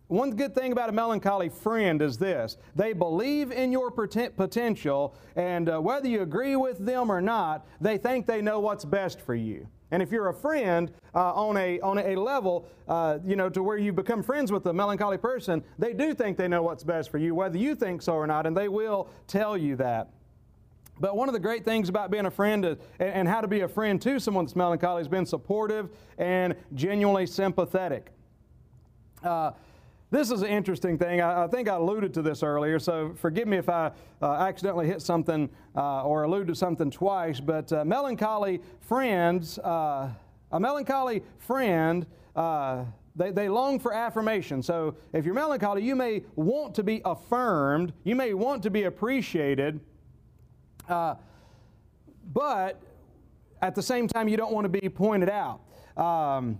[0.07, 5.69] one good thing about a melancholy friend is this they believe in your potential, and
[5.69, 9.35] uh, whether you agree with them or not, they think they know what's best for
[9.35, 9.67] you.
[9.91, 13.61] And if you're a friend uh, on, a, on a level, uh, you know, to
[13.63, 17.11] where you become friends with a melancholy person, they do think they know what's best
[17.11, 20.09] for you, whether you think so or not, and they will tell you that.
[20.99, 23.67] But one of the great things about being a friend and how to be a
[23.67, 28.11] friend to someone that's melancholy is being supportive and genuinely sympathetic.
[29.23, 29.51] Uh,
[30.11, 31.21] this is an interesting thing.
[31.21, 33.91] I, I, think I alluded to this earlier, so forgive me if I
[34.21, 37.39] uh, accidentally hit something uh, or allude to something twice.
[37.39, 40.09] But uh, melancholy friends, uh,
[40.51, 44.61] a melancholy friend, uh, they, they long for affirmation.
[44.61, 48.83] So if you're melancholy, you may want to be affirmed, you may want to be
[48.83, 49.79] appreciated,
[50.87, 51.15] uh,
[52.33, 52.81] but
[53.61, 55.61] at the same time, you don't want to be pointed out.
[55.97, 56.59] Um,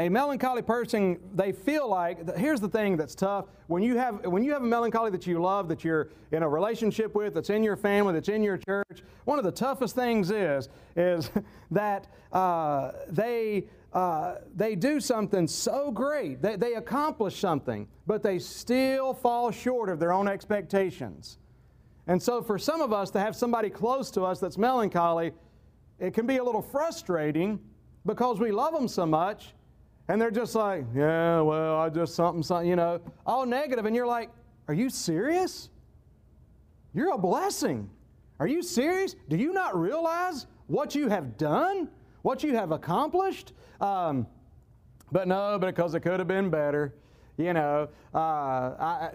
[0.00, 3.46] a melancholy person they feel like here's the thing that's tough.
[3.68, 6.48] When you have when you have a melancholy that you love that you're in a
[6.48, 10.30] relationship with that's in your family that's in your church one of the toughest things
[10.30, 11.30] is is
[11.70, 16.42] that uh, they uh, they do something so great.
[16.42, 21.38] They, they accomplish something but they still fall short of their own expectations.
[22.08, 25.32] And so for some of us to have somebody close to us that's melancholy
[26.00, 27.60] it can be a little frustrating
[28.04, 29.54] because we love them so much
[30.08, 33.86] and they're just like, yeah, well, I just something, something, you know, all negative.
[33.86, 34.30] And you're like,
[34.68, 35.70] are you serious?
[36.92, 37.88] You're a blessing.
[38.38, 39.16] Are you serious?
[39.28, 41.88] Do you not realize what you have done?
[42.22, 43.52] What you have accomplished?
[43.80, 44.26] Um,
[45.12, 46.94] But no, because it could have been better.
[47.36, 49.10] You know, uh, I,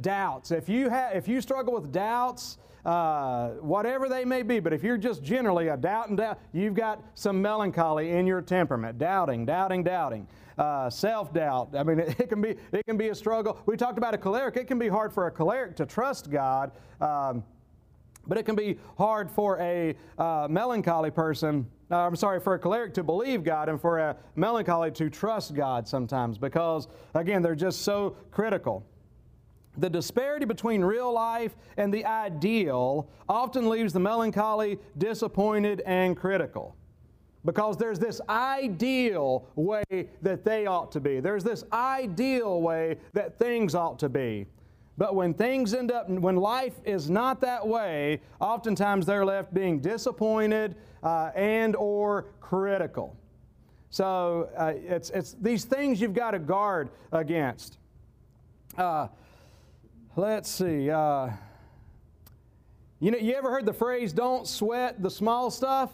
[0.00, 0.50] doubts.
[0.50, 4.82] If you have, if you struggle with doubts, uh, whatever they may be, but if
[4.82, 9.46] you're just generally a doubt and doubt, you've got some melancholy in your temperament, doubting,
[9.46, 10.26] doubting, doubting.
[10.56, 11.74] Uh, self-doubt.
[11.76, 13.58] I mean, it, it, can be it can be a struggle.
[13.66, 14.56] We talked about a choleric.
[14.56, 16.70] It can be hard for a choleric to trust God.
[17.00, 17.42] Um,
[18.26, 22.58] but it can be hard for a uh, melancholy person, uh, I'm sorry, for a
[22.58, 27.54] choleric to believe God and for a melancholy to trust God sometimes because, again, they're
[27.54, 28.86] just so critical.
[29.78, 36.76] The disparity between real life and the ideal often leaves the melancholy disappointed and critical
[37.44, 41.20] because there's this ideal way that they ought to be.
[41.20, 44.46] There's this ideal way that things ought to be.
[44.96, 49.80] But when things end up, when life is not that way, oftentimes they're left being
[49.80, 53.16] disappointed uh, and or critical.
[53.90, 57.78] So uh, it's, it's these things you've got to guard against.
[58.78, 59.08] Uh,
[60.16, 60.90] let's see.
[60.90, 61.30] Uh,
[63.00, 65.92] you know, you ever heard the phrase "Don't sweat the small stuff"?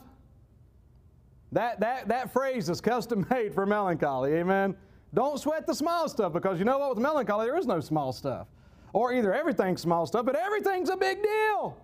[1.52, 4.34] That that that phrase is custom made for melancholy.
[4.34, 4.76] Amen.
[5.12, 6.90] Don't sweat the small stuff because you know what?
[6.90, 8.46] With melancholy, there is no small stuff
[8.92, 11.76] or either everything's small stuff, but everything's a big deal.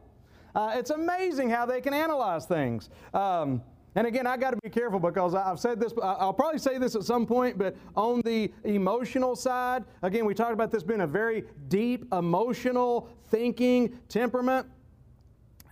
[0.55, 2.89] Uh, it's amazing how they can analyze things.
[3.13, 3.63] Um,
[3.97, 6.95] and again, I got to be careful because I've said this, I'll probably say this
[6.95, 11.07] at some point, but on the emotional side, again, we talked about this being a
[11.07, 14.67] very deep, emotional, thinking temperament.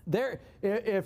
[0.07, 1.05] There, if,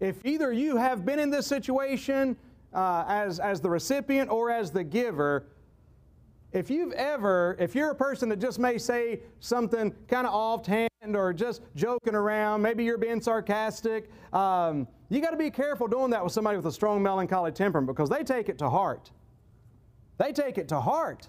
[0.00, 2.36] if either you have been in this situation
[2.74, 5.46] uh, as, as the recipient or as the giver,
[6.52, 10.90] if you've ever, if you're a person that just may say something kind of offhand
[11.14, 16.10] or just joking around, maybe you're being sarcastic, um, you got to be careful doing
[16.10, 19.10] that with somebody with a strong melancholy temperament because they take it to heart.
[20.18, 21.28] They take it to heart.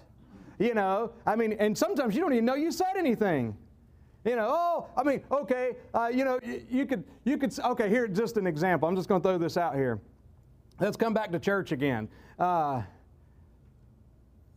[0.58, 3.56] You know, I mean, and sometimes you don't even know you said anything.
[4.24, 7.88] You know, oh, I mean, okay, uh, you know, you, you, could, you could, okay,
[7.88, 8.88] here, just an example.
[8.88, 10.00] I'm just going to throw this out here.
[10.78, 12.08] Let's come back to church again.
[12.38, 12.82] Uh,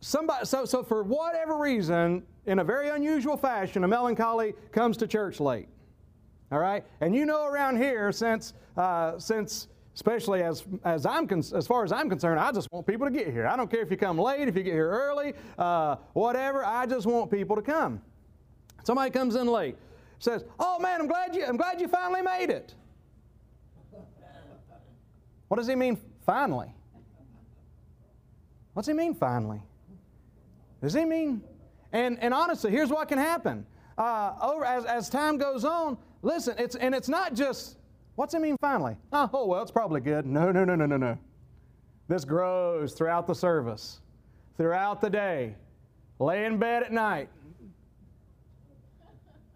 [0.00, 5.08] somebody, so, so for whatever reason, in a very unusual fashion, a melancholy comes to
[5.08, 5.68] church late.
[6.52, 6.84] All right?
[7.00, 11.90] And you know around here, since, uh, since especially as, as, I'm as far as
[11.90, 13.46] I'm concerned, I just want people to get here.
[13.46, 16.86] I don't care if you come late, if you get here early, uh, whatever, I
[16.86, 18.00] just want people to come.
[18.84, 19.76] Somebody comes in late,
[20.18, 22.74] says, Oh man, I'm glad you, I'm glad you finally made it.
[25.48, 26.72] What does he mean, finally?
[28.74, 29.62] What's he mean, finally?
[30.82, 31.42] Does he mean?
[31.92, 33.64] And, and honestly, here's what can happen.
[33.96, 37.76] Uh, over, as, as time goes on, listen, it's, and it's not just,
[38.14, 38.96] what's it mean finally?
[39.12, 40.26] Oh, oh, well, it's probably good.
[40.26, 41.18] No, no, no, no, no, no.
[42.08, 44.00] This grows throughout the service,
[44.56, 45.56] throughout the day,
[46.18, 47.28] lay in bed at night.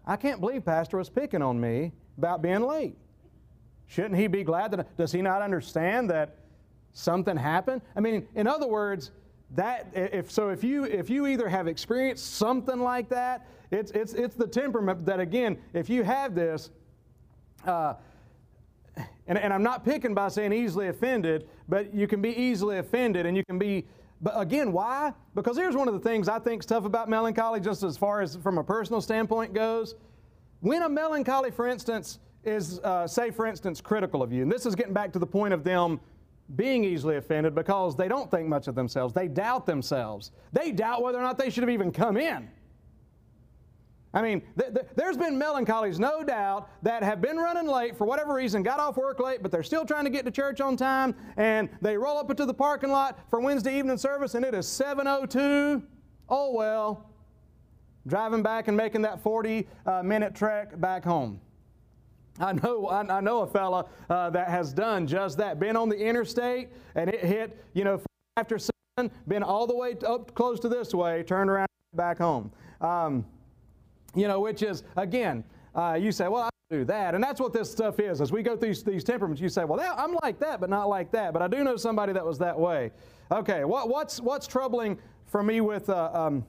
[0.05, 2.97] I can't believe Pastor was picking on me about being late.
[3.87, 6.37] Shouldn't he be glad that, does he not understand that
[6.93, 7.81] something happened?
[7.95, 9.11] I mean, in other words,
[9.55, 14.13] that if so if you if you either have experienced something like that it's it's
[14.13, 16.69] it's the temperament that again if you have this
[17.65, 17.95] uh,
[19.27, 23.25] and, and i'm not picking by saying easily offended but you can be easily offended
[23.25, 23.85] and you can be
[24.21, 25.13] but again why?
[25.33, 28.21] Because here's one of the things i think is tough about melancholy just as far
[28.21, 29.95] as from a personal standpoint goes.
[30.59, 34.65] When a melancholy for instance is uh, say for instance critical of you and this
[34.65, 35.99] is getting back to the point of them
[36.55, 39.13] being easily offended because they don't think much of themselves.
[39.13, 40.31] They doubt themselves.
[40.51, 42.49] They doubt whether or not they should have even come in.
[44.13, 48.05] I mean, th- th- there's been melancholies, no doubt, that have been running late for
[48.05, 50.75] whatever reason, got off work late, but they're still trying to get to church on
[50.75, 54.53] time, and they roll up into the parking lot for Wednesday evening service, and it
[54.53, 55.81] is 7:02.
[56.27, 57.09] Oh well,
[58.05, 61.39] driving back and making that 40-minute uh, trek back home.
[62.39, 65.59] I know, I, know a fella uh, that has done just that.
[65.59, 68.01] Been on the interstate and it hit, you know,
[68.37, 72.51] after seven, been all the way up close to this way, turned around back home.
[72.79, 73.25] Um,
[74.15, 75.43] you know, which is, again,
[75.75, 77.15] uh, you say, well, I do that.
[77.15, 78.21] And that's what this stuff is.
[78.21, 80.69] As we go through these, these temperaments, you say, well, that, I'm like that, but
[80.69, 81.33] not like that.
[81.33, 82.91] But I do know somebody that was that way.
[83.31, 86.45] Okay, what, what's, what's troubling for me with uh, um,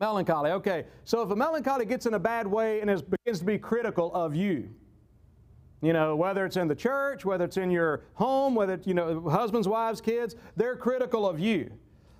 [0.00, 0.50] melancholy?
[0.52, 3.58] Okay, so if a melancholy gets in a bad way and is, begins to be
[3.58, 4.68] critical of you,
[5.82, 8.94] you know, whether it's in the church, whether it's in your home, whether it's, you
[8.94, 11.70] know, husbands, wives, kids, they're critical of you.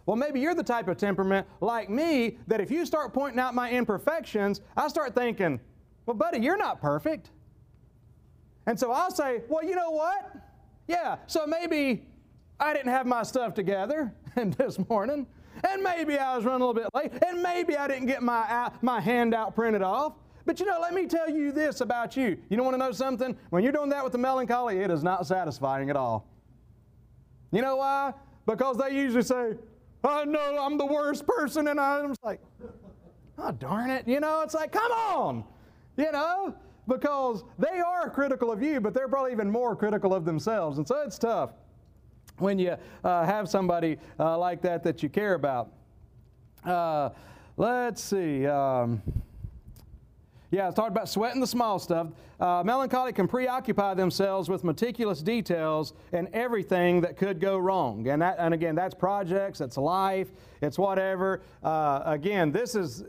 [0.04, 3.54] Well, maybe you're the type of temperament like me that if you start pointing out
[3.54, 5.60] my imperfections, I start thinking,
[6.06, 7.30] well, buddy, you're not perfect.
[8.66, 10.34] And so I'll say, well, you know what?
[10.88, 12.04] Yeah, so maybe
[12.58, 15.26] I didn't have my stuff together and this morning.
[15.68, 17.12] And maybe I was running a little bit late.
[17.24, 20.14] And maybe I didn't get my, my handout printed off.
[20.44, 22.36] But you know, let me tell you this about you.
[22.48, 23.36] You don't want to know something?
[23.50, 26.26] When you're doing that with the melancholy, it is not satisfying at all.
[27.52, 28.14] You know why?
[28.46, 29.54] Because they usually say,
[30.02, 32.40] I know I'm the worst person, and I'm like,
[33.38, 34.08] oh, darn it.
[34.08, 35.44] You know, it's like, come on.
[35.96, 36.54] You know,
[36.88, 40.78] because they are critical of you, but they're probably even more critical of themselves.
[40.78, 41.52] And so it's tough
[42.38, 45.70] when you uh, have somebody uh, like that that you care about.
[46.64, 47.10] Uh,
[47.56, 48.46] let's see.
[48.46, 49.02] Um,
[50.52, 52.08] yeah, I talked about sweating the small stuff.
[52.38, 58.06] Uh, melancholy can preoccupy themselves with meticulous details and everything that could go wrong.
[58.06, 60.28] And, that, and again, that's projects, it's life,
[60.60, 61.40] it's whatever.
[61.64, 63.02] Uh, again, this is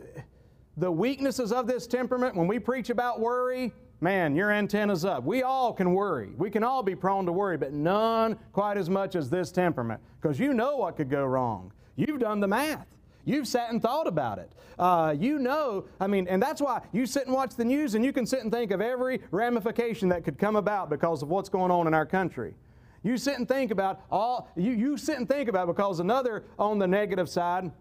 [0.78, 2.34] the weaknesses of this temperament.
[2.34, 5.26] When we preach about worry, man, your antenna's up.
[5.26, 6.32] We all can worry.
[6.38, 10.00] We can all be prone to worry, but none quite as much as this temperament
[10.22, 11.74] because you know what could go wrong.
[11.98, 12.88] You've done the math.
[13.26, 14.52] You've sat and thought about it.
[14.78, 18.04] Uh, you know, I mean, and that's why you sit and watch the news and
[18.04, 21.50] you can sit and think of every ramification that could come about because of what's
[21.50, 22.56] going on in our country.
[23.04, 26.80] You sit and think about all, you, you sit and think about because another on
[26.80, 27.72] the negative side,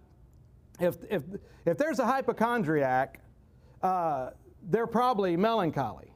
[0.81, 1.23] if, if,
[1.65, 3.21] if there's a hypochondriac,
[3.83, 4.31] uh,
[4.69, 6.12] they're probably melancholy.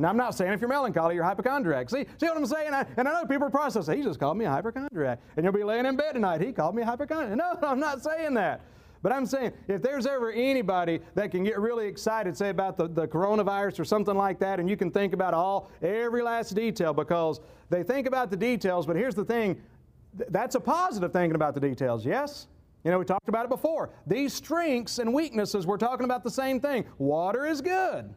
[0.00, 1.90] Now, I'm not saying if you're melancholy, you're hypochondriac.
[1.90, 2.72] See, see what I'm saying?
[2.72, 3.98] I, and I know people are processing.
[3.98, 5.18] He just called me a hypochondriac.
[5.36, 6.40] And you'll be laying in bed tonight.
[6.40, 7.36] He called me a hypochondriac.
[7.36, 8.60] No, I'm not saying that.
[9.02, 12.88] But I'm saying if there's ever anybody that can get really excited, say about the,
[12.88, 16.92] the coronavirus or something like that, and you can think about all, every last detail
[16.92, 17.40] because
[17.70, 19.60] they think about the details, but here's the thing
[20.30, 22.48] that's a positive thinking about the details, yes?
[22.84, 23.90] You know, we talked about it before.
[24.06, 26.84] These strengths and weaknesses, we're talking about the same thing.
[26.98, 28.14] Water is good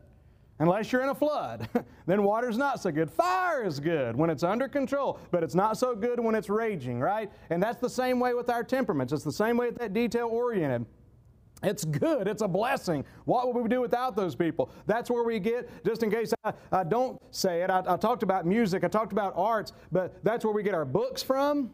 [0.61, 1.67] unless you're in a flood.
[2.05, 3.09] then water's not so good.
[3.09, 6.99] Fire is good when it's under control, but it's not so good when it's raging,
[6.99, 7.31] right?
[7.49, 9.11] And that's the same way with our temperaments.
[9.11, 10.85] It's the same way with that detail oriented.
[11.63, 12.27] It's good.
[12.27, 13.03] It's a blessing.
[13.25, 14.71] What would we do without those people?
[14.85, 18.23] That's where we get, just in case I, I don't say it, I, I talked
[18.23, 21.71] about music, I talked about arts, but that's where we get our books from.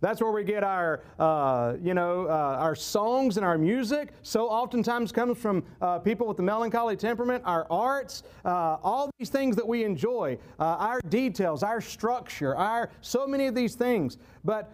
[0.00, 4.12] That's where we get our, uh, you know, uh, our songs and our music.
[4.22, 7.42] So oftentimes comes from uh, people with the melancholy temperament.
[7.44, 12.90] Our arts, uh, all these things that we enjoy, uh, our details, our structure, our
[13.02, 14.16] so many of these things.
[14.42, 14.72] But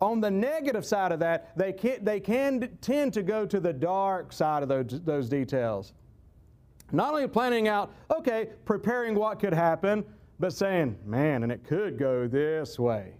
[0.00, 3.72] on the negative side of that, they can, they can tend to go to the
[3.72, 5.94] dark side of those, those details.
[6.92, 10.04] Not only planning out, okay, preparing what could happen,
[10.38, 13.14] but saying, man, and it could go this way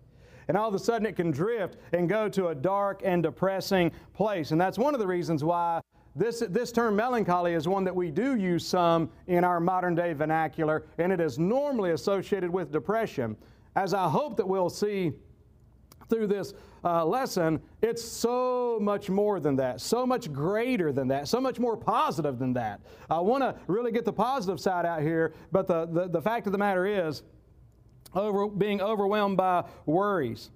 [0.51, 3.92] and all of a sudden it can drift and go to a dark and depressing
[4.14, 4.51] place.
[4.51, 5.80] And that's one of the reasons why
[6.16, 10.12] this, this term melancholy is one that we do use some in our modern day
[10.12, 13.36] vernacular, and it is normally associated with depression.
[13.76, 15.12] As I hope that we'll see
[16.09, 21.28] through this uh, lesson, it's so much more than that, so much greater than that,
[21.28, 22.80] so much more positive than that.
[23.09, 26.46] I want to really get the positive side out here, but the, the, the fact
[26.46, 27.22] of the matter is,
[28.14, 30.50] over, being overwhelmed by worries.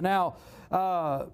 [0.00, 0.36] Now,
[0.70, 1.26] uh,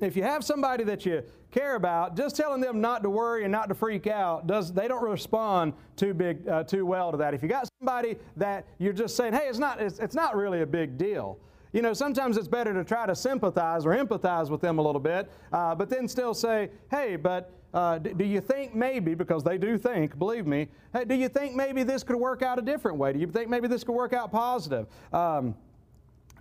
[0.00, 3.50] if you have somebody that you care about, just telling them not to worry and
[3.50, 7.34] not to freak out, does they don't respond too big, uh, too well to that.
[7.34, 10.60] If you got somebody that you're just saying, hey, it's not, it's, it's not really
[10.60, 11.38] a big deal.
[11.72, 15.00] You know, sometimes it's better to try to sympathize or empathize with them a little
[15.00, 19.58] bit, uh, but then still say, hey, but uh, do you think maybe, because they
[19.58, 22.96] do think, believe me, hey, do you think maybe this could work out a different
[22.96, 23.12] way?
[23.12, 24.86] Do you think maybe this could work out positive?
[25.12, 25.54] Um,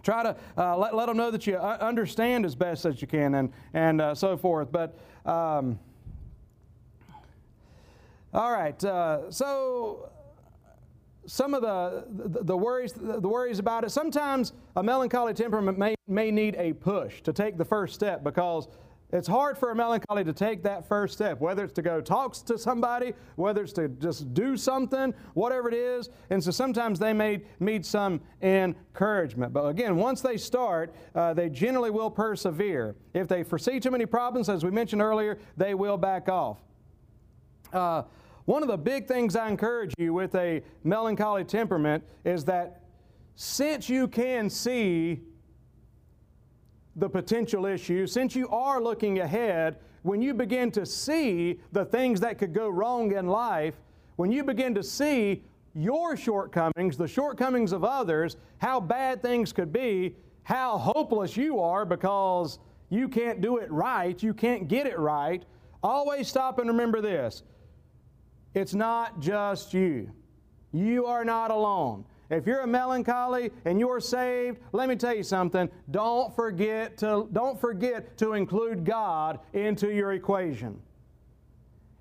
[0.04, 3.08] try to uh, let, let them know that you uh, understand as best as you
[3.08, 4.72] can and, and uh, so forth.
[4.72, 5.78] But, um,
[8.34, 10.10] all right, uh, so
[11.26, 15.94] some of the, the, the, worries, the worries about it, sometimes a melancholy temperament may,
[16.08, 18.70] may need a push to take the first step because
[19.14, 22.34] it's hard for a melancholy to take that first step, whether it's to go talk
[22.46, 26.10] to somebody, whether it's to just do something, whatever it is.
[26.30, 29.54] And so sometimes they may need some encouragement.
[29.54, 32.96] But again, once they start, uh, they generally will persevere.
[33.14, 36.60] If they foresee too many problems, as we mentioned earlier, they will back off.
[37.72, 38.04] Uh,
[38.44, 42.84] one of the big things I encourage you with a melancholy temperament is that
[43.36, 45.22] since you can see
[46.98, 52.20] the potential issue, since you are looking ahead, when you begin to see the things
[52.20, 53.76] that could go wrong in life,
[54.16, 55.44] when you begin to see
[55.76, 61.86] your shortcomings, the shortcomings of others, how bad things could be, how hopeless you are
[61.86, 62.58] because
[62.90, 65.44] you can't do it right, you can't get it right,
[65.84, 67.44] always stop and remember this.
[68.56, 70.10] It's not just you.
[70.72, 72.06] You are not alone.
[72.30, 75.70] If you're a melancholy and you're saved, let me tell you something.
[75.92, 80.80] Don't forget to, don't forget to include God into your equation.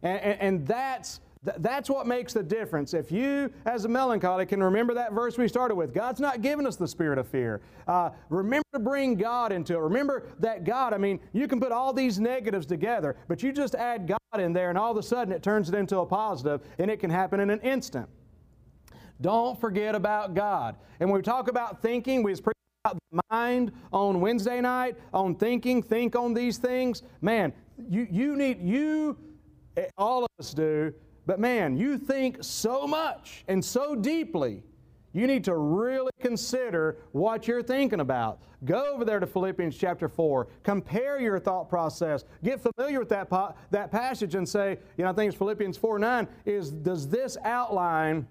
[0.02, 1.20] And, and, and that's,
[1.58, 2.92] that's what makes the difference.
[2.92, 6.66] If you, as a melancholy, can remember that verse we started with, God's not giving
[6.66, 7.60] us the spirit of fear.
[7.86, 9.78] Uh, remember to bring God into it.
[9.78, 13.76] Remember that God, I mean, you can put all these negatives together, but you just
[13.76, 16.62] add God in there, and all of a sudden it turns it into a positive,
[16.78, 18.08] and it can happen in an instant.
[19.20, 20.76] Don't forget about God.
[21.00, 25.34] And when we talk about thinking, we preach about the mind on Wednesday night, on
[25.34, 27.02] thinking, think on these things.
[27.20, 27.52] Man,
[27.88, 29.16] you, you need, you,
[29.96, 30.92] all of us do,
[31.26, 34.62] but man, you think so much and so deeply.
[35.12, 38.42] You need to really consider what you're thinking about.
[38.66, 40.46] Go over there to Philippians chapter 4.
[40.62, 42.24] Compare your thought process.
[42.44, 43.30] Get familiar with that,
[43.70, 47.38] that passage and say, you know, I think it's Philippians 4 9, is does this
[47.44, 48.26] outline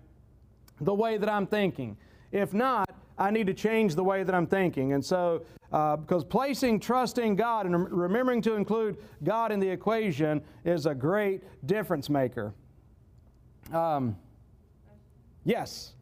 [0.82, 1.98] the way that I'm thinking.
[2.32, 4.94] If not, I need to change the way that I'm thinking.
[4.94, 9.70] And so, uh, because placing trust in God and remembering to include God in the
[9.70, 12.54] equation is a great difference maker.
[13.72, 14.18] Um,
[15.44, 15.94] yes.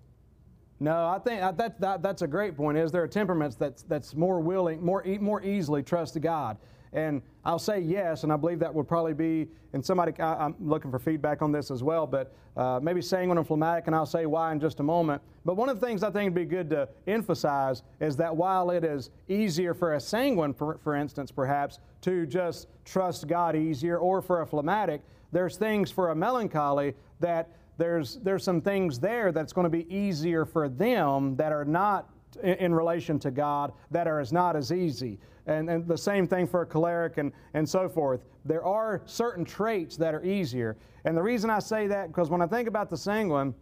[0.79, 2.77] No, I think that, that, that's a great point.
[2.77, 6.57] Is there are temperaments that's, that's more willing, more, more easily trust to God?
[6.91, 10.55] And I'll say yes, and I believe that would probably be, and somebody, I, am
[10.61, 14.05] looking for feedback on this as well, but uh, maybe sanguine and phlegmatic, and I'll
[14.05, 15.21] say why in just a moment.
[15.43, 18.69] But one of the things I think would be good to emphasize is that while
[18.69, 23.97] it is easier for a sanguine, for, for instance, perhaps, to just trust God easier,
[23.97, 25.01] or for a phlegmatic,
[25.33, 29.93] there's things for a melancholy that there's, there's some things there that's going to be
[29.93, 34.71] easier for them that are not in, in relation to God that are not as
[34.71, 38.25] easy and, and the same thing for a choleric and, and so forth.
[38.45, 40.77] There are certain traits that are easier.
[41.05, 43.53] And the reason I say that, because when I think about the sanguine,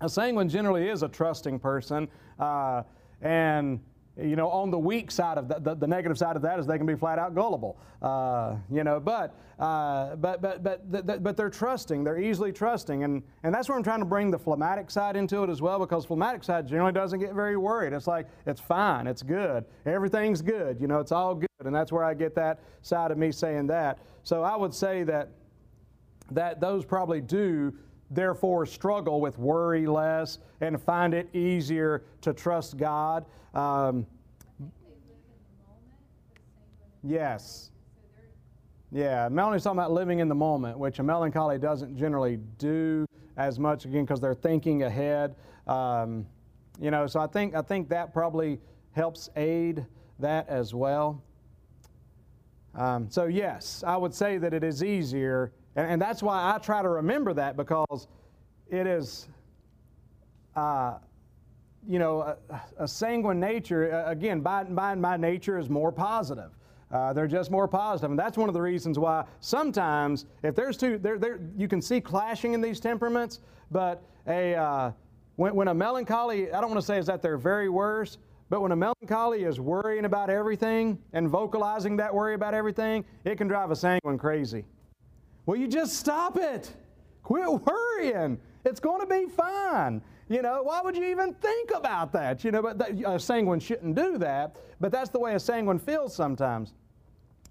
[0.00, 2.08] a sanguine generally is a trusting person.
[2.38, 2.82] Uh,
[3.22, 3.80] and
[4.20, 6.66] you know, on the weak side of the, the, the, negative side of that is
[6.66, 7.78] they can be flat out gullible.
[8.02, 12.02] Uh, you know, but, uh, but, but, but, but they're trusting.
[12.02, 13.04] They're easily trusting.
[13.04, 15.78] And, and that's where I'm trying to bring the phlegmatic side into it as well
[15.78, 17.92] because phlegmatic side generally doesn't get very worried.
[17.92, 19.06] It's like, it's fine.
[19.06, 19.64] It's good.
[19.86, 20.80] Everything's good.
[20.80, 21.48] You know, it's all good.
[21.64, 24.00] And that's where I get that side of me saying that.
[24.24, 25.30] So I would say that,
[26.32, 27.72] that those probably do
[28.10, 33.24] therefore struggle with worry less and find it easier to trust God.
[33.54, 34.06] Um,
[37.02, 37.70] yes.
[38.90, 43.06] Yeah, Melanie's talking about living in the moment, which a melancholy doesn't generally do
[43.36, 45.34] as much again because they're thinking ahead.
[45.66, 46.26] Um,
[46.80, 48.60] you know, so I think I think that probably
[48.92, 49.84] helps aid
[50.18, 51.22] that as well.
[52.74, 56.58] Um, so yes, I would say that it is easier and, and that's why I
[56.58, 58.08] try to remember that because
[58.70, 59.28] it is,
[60.56, 60.98] uh,
[61.86, 62.36] you know, a,
[62.78, 66.50] a, sanguine nature, again, by, by, by nature is more positive.
[66.90, 68.10] Uh, they're just more positive.
[68.10, 71.82] And that's one of the reasons why sometimes, if there's two, there, there, you can
[71.82, 73.40] see clashing in these temperaments,
[73.70, 74.90] but a, uh,
[75.36, 78.18] when, when a melancholy, I don't want to say is at their very worst,
[78.50, 83.36] but when a melancholy is worrying about everything and vocalizing that worry about everything, it
[83.36, 84.64] can drive a sanguine crazy.
[85.48, 86.74] Will you just stop it?
[87.22, 88.38] Quit worrying.
[88.66, 90.02] It's going to be fine.
[90.28, 92.44] You know, why would you even think about that?
[92.44, 95.78] You know, but that, a sanguine shouldn't do that, but that's the way a sanguine
[95.78, 96.74] feels sometimes,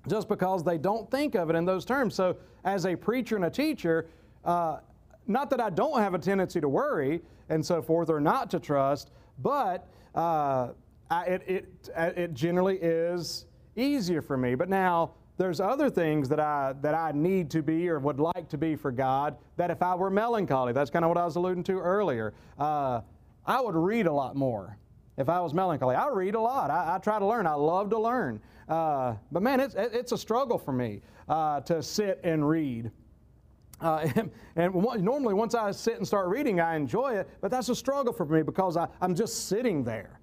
[0.07, 2.13] just because they don't think of it in those terms.
[2.13, 4.05] So, as a preacher and a teacher,
[4.45, 4.77] uh,
[5.25, 8.59] not that I don't have a tendency to worry and so forth or not to
[8.59, 10.67] trust, but uh,
[11.09, 14.53] I, it, it, it generally is easier for me.
[14.53, 18.49] But now, there's other things that I, that I need to be or would like
[18.49, 21.35] to be for God that if I were melancholy, that's kind of what I was
[21.35, 23.01] alluding to earlier, uh,
[23.45, 24.77] I would read a lot more
[25.17, 25.95] if I was melancholy.
[25.95, 26.69] I read a lot.
[26.69, 27.45] I, I try to learn.
[27.47, 28.39] I love to learn.
[28.67, 32.91] Uh, but man, it's, it's a struggle for me uh, to sit and read.
[33.79, 37.69] Uh, and, and, normally, once I sit and start reading, I enjoy it, but that's
[37.69, 40.19] a struggle for me because I, I'm just sitting there.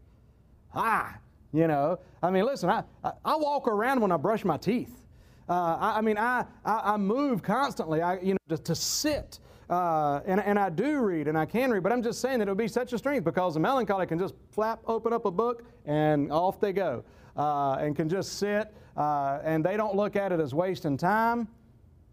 [0.74, 1.16] Ah,
[1.52, 2.00] you know.
[2.22, 5.03] I mean, listen, I, I, I walk around when I brush my teeth.
[5.48, 9.38] Uh, I, I, mean, I, I, I, move constantly, I, you know, to, to sit.
[9.68, 12.48] Uh, and, and I do read and I can read, but I'm just saying that
[12.48, 15.30] it would be such a strength because the melancholy can just flap, open up a
[15.30, 17.04] book, and off they go.
[17.36, 21.48] Uh, and can just sit, uh, and they don't look at it as wasting time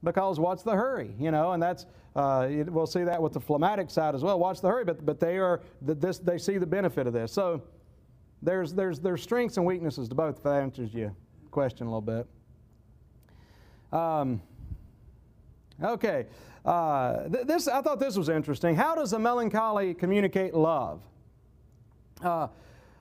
[0.04, 1.52] because what's the hurry, you know?
[1.52, 4.40] And that's, uh, it, we'll see that with the phlegmatic side as well.
[4.40, 4.84] What's the hurry?
[4.84, 7.32] But, but they are, this, they see the benefit of this.
[7.32, 7.62] So
[8.42, 11.14] there's, there's, there's strengths and weaknesses to both, if that answers your
[11.52, 12.28] question a little bit.
[13.92, 14.42] Um,
[15.84, 16.28] okay,
[16.66, 18.76] uh, th- this I thought this was interesting.
[18.76, 21.02] How does a melancholy communicate love?
[22.22, 22.48] Uh,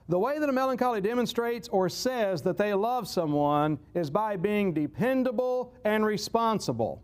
[0.09, 4.73] the way that a melancholy demonstrates or says that they love someone is by being
[4.73, 7.01] dependable and responsible,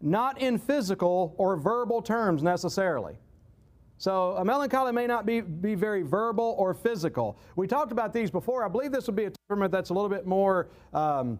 [0.00, 3.16] not in physical or verbal terms necessarily.
[3.98, 7.38] So a melancholy may not be, be very verbal or physical.
[7.54, 8.64] We talked about these before.
[8.64, 11.38] I believe this would be a temperament that's a little bit more um,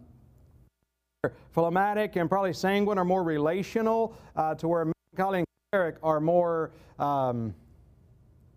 [1.52, 6.72] phlegmatic and probably sanguine are more relational uh, to where melancholy and choleric are more,
[6.98, 7.54] um,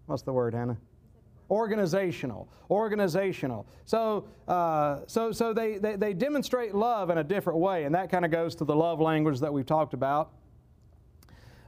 [0.05, 0.77] what's the word, Hannah?
[1.49, 7.85] organizational organizational so uh, so so they, they, they demonstrate love in a different way
[7.85, 10.31] and that kind of goes to the love language that we've talked about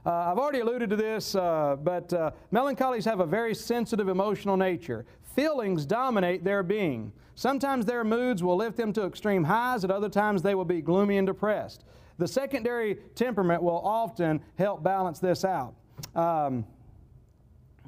[0.04, 4.56] uh, I've already alluded to this, uh, but uh, melancholies have a very sensitive emotional
[4.56, 5.04] nature.
[5.34, 7.12] Feelings dominate their being.
[7.40, 10.82] Sometimes their moods will lift them to extreme highs, at other times they will be
[10.82, 11.84] gloomy and depressed.
[12.18, 15.72] The secondary temperament will often help balance this out.
[16.14, 16.66] Um,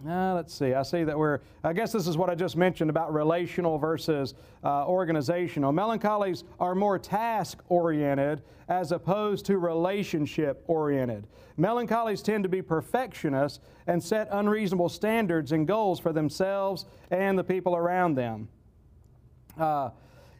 [0.08, 0.72] uh, let's see.
[0.72, 4.32] I see that we're, I guess this is what I just mentioned about relational versus
[4.64, 5.70] uh, organizational.
[5.70, 11.26] Melancholies are more task oriented as opposed to relationship oriented.
[11.58, 17.44] Melancholies tend to be perfectionists and set unreasonable standards and goals for themselves and the
[17.44, 18.48] people around them.
[19.58, 19.90] Uh,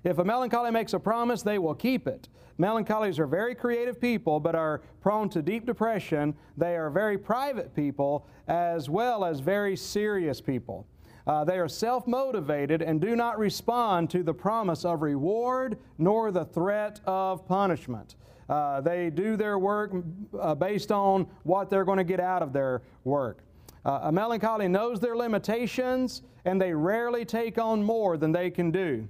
[0.04, 2.28] if a melancholy makes a promise, they will keep it.
[2.58, 6.34] Melancholies are very creative people, but are prone to deep depression.
[6.56, 10.86] They are very private people as well as very serious people.
[11.26, 16.32] Uh, they are self motivated and do not respond to the promise of reward nor
[16.32, 18.16] the threat of punishment.
[18.48, 19.92] Uh, they do their work
[20.40, 23.44] uh, based on what they're going to get out of their work.
[23.84, 28.70] Uh, a melancholy knows their limitations and they rarely take on more than they can
[28.70, 29.08] do.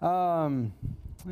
[0.00, 0.72] Um,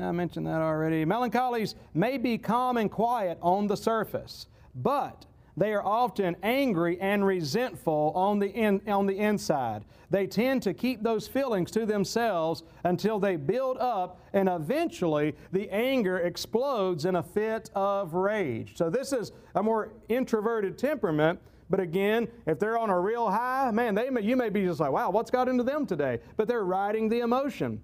[0.01, 1.05] I mentioned that already.
[1.05, 7.25] Melancholies may be calm and quiet on the surface, but they are often angry and
[7.25, 9.85] resentful on the, in, on the inside.
[10.11, 15.71] They tend to keep those feelings to themselves until they build up, and eventually the
[15.71, 18.77] anger explodes in a fit of rage.
[18.77, 21.39] So, this is a more introverted temperament.
[21.71, 24.81] But again, if they're on a real high, man, they may, you may be just
[24.81, 26.21] like, wow, what's got into them today?
[26.37, 27.83] But they're riding the emotion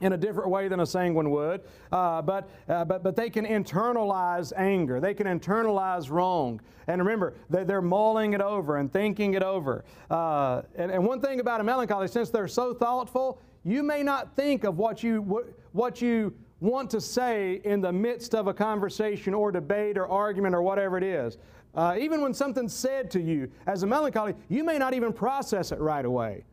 [0.00, 1.62] in a different way than a sanguine would.
[1.90, 5.00] Uh, but, uh, but, but they can internalize anger.
[5.00, 6.60] They can internalize wrong.
[6.86, 9.84] And remember, they, they're mulling it over and thinking it over.
[10.10, 14.36] Uh, and, and one thing about a melancholy, since they're so thoughtful, you may not
[14.36, 18.54] think of what you, what, what you want to say in the midst of a
[18.54, 21.38] conversation or debate or argument or whatever it is.
[21.74, 25.72] Uh, even when something's said to you as a melancholy, you may not even process
[25.72, 26.44] it right away.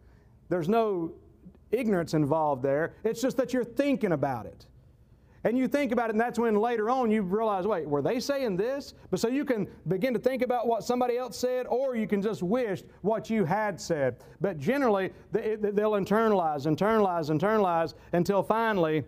[0.49, 1.13] There's no
[1.72, 2.93] ignorance involved there.
[3.03, 4.65] It's just that you're thinking about it.
[5.43, 8.19] And you think about it, and that's when later on you realize, wait, were they
[8.19, 8.93] saying this?
[9.09, 12.22] But so you can begin to think about what somebody else said, or you can
[12.22, 14.17] just wish what you had said.
[14.39, 19.03] But generally, they'll internalize, internalize, internalize until finally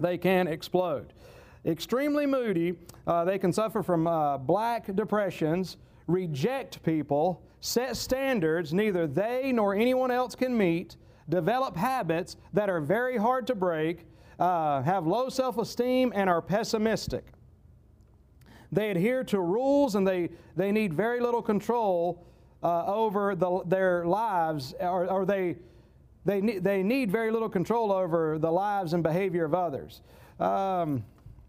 [0.00, 1.12] they can explode.
[1.66, 2.74] Extremely moody,
[3.06, 9.74] uh, they can suffer from uh, black depressions, reject people, set standards neither they nor
[9.74, 10.96] anyone else can meet
[11.28, 14.06] develop habits that are very hard to break,
[14.38, 17.24] uh, have low self esteem, and are pessimistic.
[18.72, 22.24] They adhere to rules and they, they need very little control
[22.62, 25.56] uh, over the, their lives, or, or they,
[26.24, 30.00] they, they need very little control over the lives and behavior of others.
[30.40, 31.04] Um,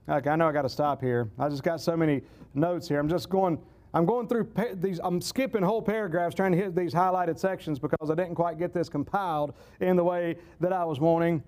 [0.10, 1.30] okay, I know I got to stop here.
[1.38, 2.22] I just got so many
[2.54, 3.00] notes here.
[3.00, 3.60] I'm just going
[3.94, 8.12] I'm going through these, I'm skipping whole paragraphs trying to hit these highlighted sections because
[8.12, 11.42] I didn't quite get this compiled in the way that I was wanting.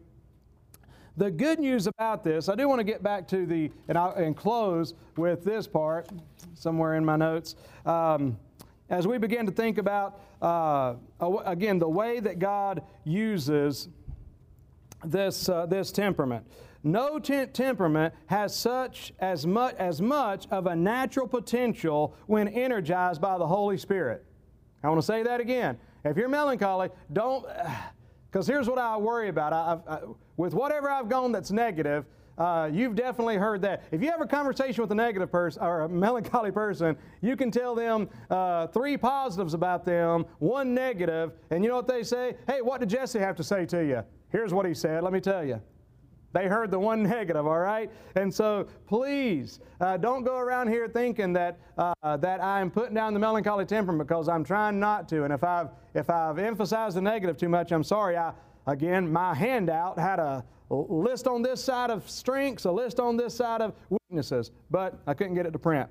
[1.18, 4.14] The good news about this, I do want to get back to the, and, I'll,
[4.14, 6.10] and close with this part
[6.56, 7.56] somewhere in my notes.
[7.86, 8.38] Um,
[8.90, 10.96] as we begin to think about, uh,
[11.46, 13.90] again, the way that God uses
[15.04, 16.46] this, uh, this temperament.
[16.84, 23.38] No temperament has such as much, as much of a natural potential when energized by
[23.38, 24.26] the Holy Spirit.
[24.84, 25.78] I want to say that again.
[26.06, 27.46] If you're melancholy, don't,
[28.32, 29.52] because here's what I worry about.
[29.52, 30.00] I, I,
[30.38, 32.06] with whatever I've gone that's negative,
[32.38, 33.84] uh, you've definitely heard that.
[33.92, 37.52] If you have a conversation with a negative person or a melancholy person, you can
[37.52, 42.38] tell them uh, three positives about them, one negative, and you know what they say?
[42.48, 44.04] Hey, what did Jesse have to say to you?
[44.30, 45.04] Here's what he said.
[45.04, 45.62] Let me tell you.
[46.34, 47.92] They heard the one negative, all right?
[48.16, 53.14] And so please uh, don't go around here thinking that, uh, that I'm putting down
[53.14, 55.24] the melancholy temperament because I'm trying not to.
[55.24, 58.18] And if I've, if I've emphasized the negative too much, I'm sorry.
[58.18, 58.34] I,
[58.68, 63.34] again, my handout had a list on this side of strengths, a list on this
[63.34, 65.90] side of weaknesses, but I couldn't get it to print.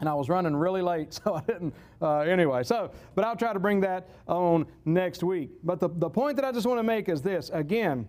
[0.00, 1.74] and I was running really late, so I didn't.
[2.00, 5.50] Uh, anyway, so, but I'll try to bring that on next week.
[5.64, 8.08] But the, the point that I just want to make is this again,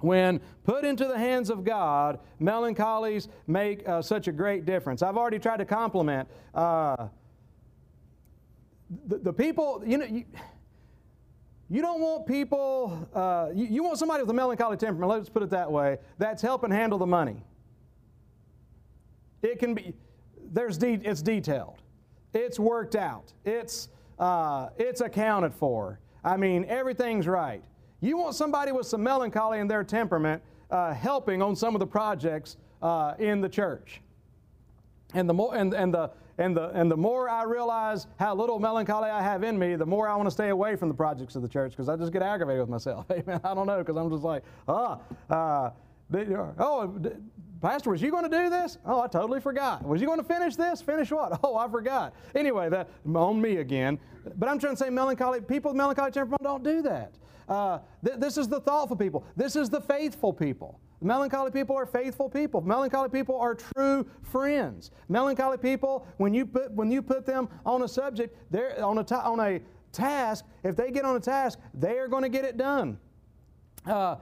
[0.00, 5.02] when put into the hands of God, melancholies make uh, such a great difference.
[5.02, 7.08] I've already tried to compliment uh,
[9.06, 10.06] the, the, people, you know.
[10.06, 10.24] You,
[11.70, 15.42] you don't want people, uh, you, you want somebody with a melancholy temperament, let's put
[15.42, 17.44] it that way, that's helping handle the money.
[19.42, 19.92] It can be,
[20.50, 21.82] there's de- it's detailed,
[22.32, 26.00] it's worked out, it's, uh, it's accounted for.
[26.24, 27.62] I mean, everything's right.
[28.00, 31.86] You want somebody with some melancholy in their temperament uh, helping on some of the
[31.86, 34.00] projects uh, in the church.
[35.14, 38.58] And the more and, and the and the and the more I realize how little
[38.58, 41.34] melancholy I have in me, the more I want to stay away from the projects
[41.34, 43.06] of the church because I just get aggravated with myself.
[43.10, 43.40] Amen.
[43.42, 44.98] I don't know because I'm just like, ah,
[45.30, 45.70] uh,
[46.58, 47.00] oh,
[47.60, 48.78] Pastor, was you going to do this?
[48.84, 49.84] Oh, I totally forgot.
[49.84, 50.80] Was you going to finish this?
[50.80, 51.40] Finish what?
[51.48, 52.14] Oh, I forgot.
[52.34, 53.98] Anyway, that on me again.
[54.36, 57.14] But I'm trying to say melancholy people with melancholy temperament don't do that.
[57.48, 59.24] Uh, th- this is the thoughtful people.
[59.36, 60.78] This is the faithful people.
[61.00, 62.60] Melancholy people are faithful people.
[62.60, 64.90] Melancholy people are true friends.
[65.08, 69.14] Melancholy people, when you put when you put them on a subject, they're on a
[69.14, 69.60] on a
[69.92, 70.44] task.
[70.64, 72.98] If they get on a task, they are going to get it done.
[73.86, 74.16] Uh,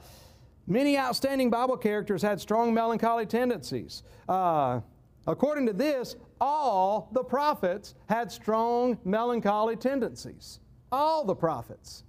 [0.67, 4.03] Many outstanding Bible characters had strong melancholy tendencies.
[4.29, 4.81] Uh,
[5.27, 10.61] according to this, all the prophets had strong melancholy tendencies.
[10.91, 12.05] All the prophets.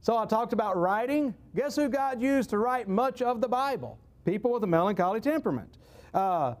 [0.00, 1.34] So I talked about writing.
[1.56, 3.98] Guess who God used to write much of the Bible?
[4.24, 5.78] People with a melancholy temperament.
[6.14, 6.54] Uh,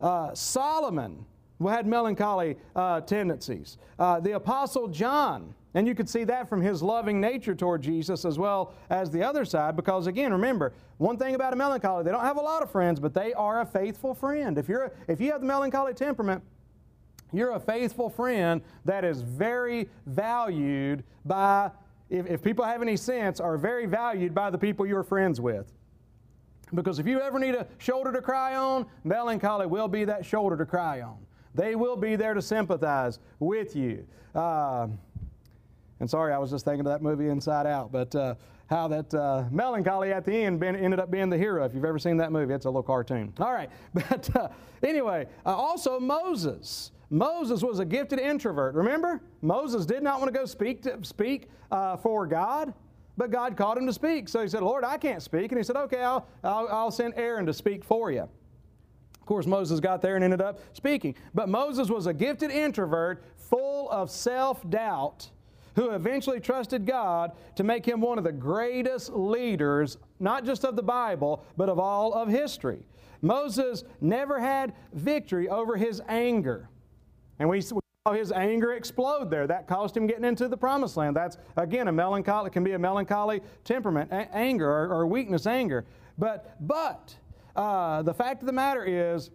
[0.00, 1.24] uh, Solomon
[1.66, 3.78] had melancholy uh, tendencies.
[3.98, 8.24] Uh, the Apostle John and you could see that from his loving nature toward Jesus
[8.24, 12.12] as well as the other side, because again, remember, one thing about a melancholy, they
[12.12, 14.56] don't have a lot of friends, but they are a faithful friend.
[14.56, 16.42] If, you're, a, if you have the melancholy temperament,
[17.32, 21.72] you're a faithful friend that is very valued by,
[22.08, 25.72] if, if people have any sense, are very valued by the people you're friends with.
[26.72, 30.56] Because if you ever need a shoulder to cry on, melancholy will be that shoulder
[30.56, 31.18] to cry on.
[31.54, 34.06] They will be there to sympathize with you.
[34.34, 34.88] Uh,
[36.00, 38.34] and sorry, I was just thinking of that movie Inside Out, but uh,
[38.66, 41.64] how that uh, melancholy at the end been, ended up being the hero.
[41.64, 43.32] If you've ever seen that movie, it's a little cartoon.
[43.38, 44.48] All right, but uh,
[44.82, 46.90] anyway, uh, also Moses.
[47.10, 48.74] Moses was a gifted introvert.
[48.74, 52.74] Remember, Moses did not want to go speak to, speak uh, for God,
[53.16, 54.28] but God called him to speak.
[54.28, 57.14] So he said, "Lord, I can't speak," and he said, "Okay, I'll, I'll, I'll send
[57.16, 61.14] Aaron to speak for you." Of course, Moses got there and ended up speaking.
[61.34, 65.30] But Moses was a gifted introvert, full of self doubt
[65.74, 70.76] who eventually trusted God to make him one of the greatest leaders, not just of
[70.76, 72.80] the Bible, but of all of history.
[73.22, 76.68] Moses never had victory over his anger.
[77.38, 77.80] And we saw
[78.12, 79.46] his anger explode there.
[79.46, 81.16] That caused him getting into the promised land.
[81.16, 85.86] That's, again, a melancholy, can be a melancholy temperament, a- anger or, or, weakness, anger.
[86.18, 87.14] But, but,
[87.56, 89.30] uh, the fact of the matter is,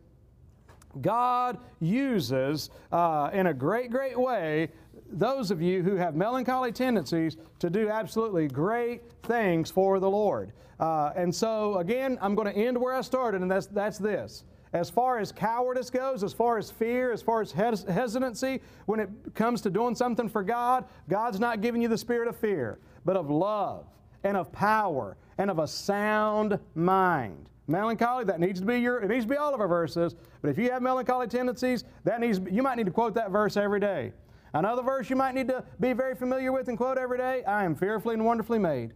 [1.01, 4.69] God uses uh, in a great, great way
[5.11, 10.51] those of you who have melancholy tendencies to do absolutely great things for the Lord.
[10.79, 14.45] Uh, and so, again, I'm going to end where I started, and that's, that's this.
[14.71, 18.99] As far as cowardice goes, as far as fear, as far as hes- hesitancy, when
[18.99, 22.79] it comes to doing something for God, God's not giving you the spirit of fear,
[23.03, 23.87] but of love
[24.23, 27.47] and of power and of a sound mind.
[27.67, 30.49] Melancholy, that needs to be your, it needs to be all of our verses, but
[30.49, 33.79] if you have melancholy tendencies, that needs, you might need to quote that verse every
[33.79, 34.11] day.
[34.53, 37.63] Another verse you might need to be very familiar with and quote every day I
[37.63, 38.93] am fearfully and wonderfully made.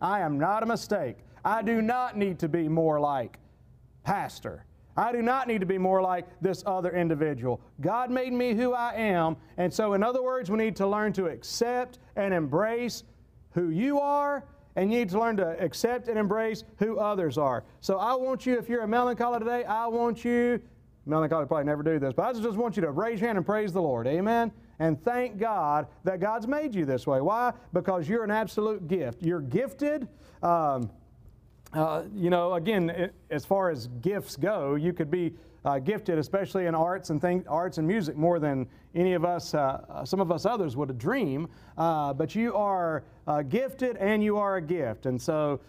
[0.00, 1.18] I am not a mistake.
[1.44, 3.38] I do not need to be more like
[4.02, 4.64] Pastor.
[4.96, 7.60] I do not need to be more like this other individual.
[7.80, 9.36] God made me who I am.
[9.56, 13.02] And so, in other words, we need to learn to accept and embrace
[13.52, 14.44] who you are,
[14.76, 17.64] and you need to learn to accept and embrace who others are.
[17.80, 20.62] So, I want you, if you're a melancholy today, I want you,
[21.06, 23.46] melancholy probably never do this, but I just want you to raise your hand and
[23.46, 24.06] praise the Lord.
[24.06, 27.20] Amen and thank God that God's made you this way.
[27.20, 27.52] Why?
[27.72, 29.22] Because you're an absolute gift.
[29.22, 30.08] You're gifted.
[30.42, 30.90] Um,
[31.74, 36.18] uh, you know, again, it, as far as gifts go, you could be uh, gifted,
[36.18, 40.04] especially in arts and things, arts and music, more than any of us, uh, uh
[40.04, 41.48] some of us others would dream.
[41.76, 45.60] Uh, but you are uh, gifted, and you are a gift, and so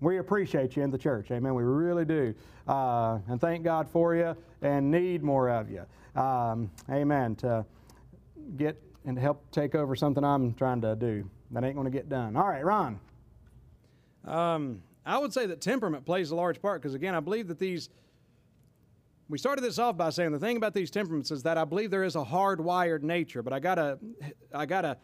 [0.00, 1.30] we appreciate you in the church.
[1.30, 1.54] Amen.
[1.54, 2.34] We really do,
[2.66, 4.36] and thank God for you,
[4.66, 5.86] and need more of you
[6.16, 7.64] um, amen, to
[8.56, 12.08] get and help take over something I'm trying to do that ain't going to get
[12.08, 12.36] done.
[12.36, 12.98] All right, Ron.
[14.24, 17.58] Um, I would say that temperament plays a large part because, again, I believe that
[17.58, 17.90] these
[19.28, 21.90] we started this off by saying the thing about these temperaments is that I believe
[21.90, 23.98] there is a hardwired nature, but I gotta,
[24.54, 24.98] I gotta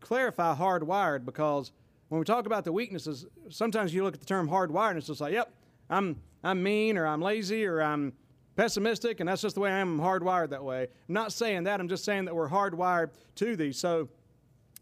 [0.00, 1.72] clarify hardwired because
[2.08, 5.08] when we talk about the weaknesses, sometimes you look at the term hardwired and it's
[5.08, 5.52] just like, yep,
[5.90, 8.14] I'm, I'm mean or I'm lazy or I'm
[8.56, 10.00] pessimistic and that's just the way I am.
[10.00, 10.82] I'm hardwired that way.
[10.82, 11.80] I'm not saying that.
[11.80, 13.78] I'm just saying that we're hardwired to these.
[13.78, 14.08] So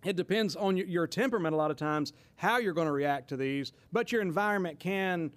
[0.05, 3.37] it depends on your temperament a lot of times how you're going to react to
[3.37, 5.31] these, but your environment can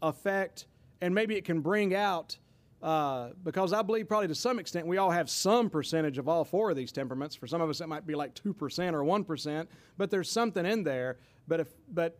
[0.00, 0.66] affect
[1.00, 2.38] and maybe it can bring out
[2.82, 6.44] uh, because I believe probably to some extent we all have some percentage of all
[6.44, 7.36] four of these temperaments.
[7.36, 10.28] For some of us, it might be like two percent or one percent, but there's
[10.28, 11.18] something in there.
[11.46, 12.18] But if but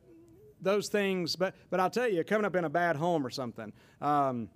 [0.60, 3.72] those things, but but I'll tell you, coming up in a bad home or something,
[4.00, 4.48] um,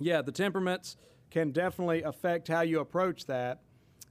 [0.00, 0.96] yeah, the temperaments
[1.30, 3.60] can definitely affect how you approach that.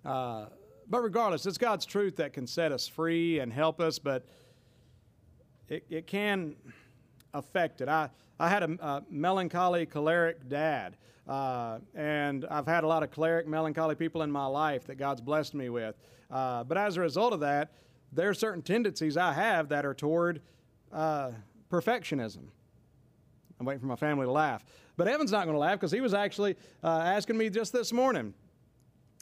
[0.06, 0.46] Uh,
[0.90, 4.26] but regardless, it's God's truth that can set us free and help us, but
[5.68, 6.56] it, it can
[7.34, 7.90] affect it.
[7.90, 8.10] I
[8.40, 10.96] I had a, a melancholy, choleric dad.
[11.28, 15.22] Uh, and I've had a lot of choleric, melancholy people in my life that God's
[15.22, 15.96] blessed me with.
[16.32, 17.72] Uh, but as a result of that,
[18.14, 20.42] there are certain tendencies I have that are toward
[20.92, 21.32] uh,
[21.70, 22.46] perfectionism.
[23.60, 24.64] I'm waiting for my family to laugh.
[25.00, 27.94] But Evan's not going to laugh because he was actually uh, asking me just this
[27.94, 28.34] morning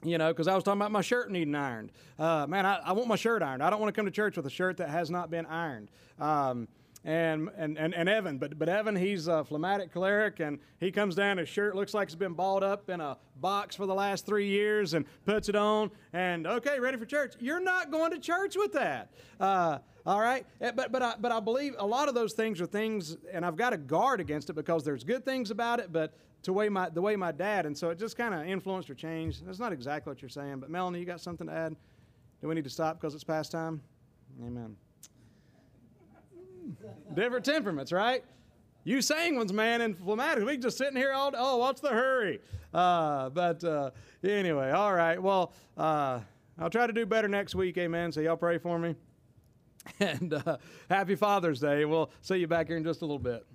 [0.04, 1.92] you know, because I was talking about my shirt needing ironed.
[2.20, 3.64] Uh, man, I, I, want my shirt ironed.
[3.64, 5.90] I don't want to come to church with a shirt that has not been ironed.
[6.20, 6.68] Um,
[7.04, 8.38] and, and, and, and Evan.
[8.38, 12.08] But, but Evan, he's a phlegmatic choleric, and he comes down, his shirt looks like
[12.08, 15.56] it's been balled up in a box for the last three years and puts it
[15.56, 17.34] on, and okay, ready for church.
[17.40, 19.10] You're not going to church with that.
[19.40, 20.46] Uh, all right?
[20.62, 23.46] Eh, but, but, I, but I believe a lot of those things are things, and
[23.46, 26.70] I've got to guard against it because there's good things about it, but to way
[26.70, 29.46] my, the way my dad, and so it just kind of influenced or changed.
[29.46, 31.76] That's not exactly what you're saying, but Melanie, you got something to add?
[32.42, 33.82] Do we need to stop because it's past time?
[34.42, 34.78] Amen.
[37.14, 38.24] Different temperaments, right?
[38.86, 40.46] You sanguines, man, and phlegmatic.
[40.46, 41.34] We just sitting here all.
[41.36, 42.40] Oh, what's the hurry?
[42.74, 43.92] Uh, but uh,
[44.24, 45.22] anyway, all right.
[45.22, 46.22] Well, uh,
[46.58, 47.78] I'll try to do better next week.
[47.78, 48.12] Amen.
[48.14, 48.96] So y'all pray for me.
[50.00, 50.58] And uh,
[50.90, 51.86] happy Father's Day.
[51.86, 53.46] We'll see you back here in just a little bit.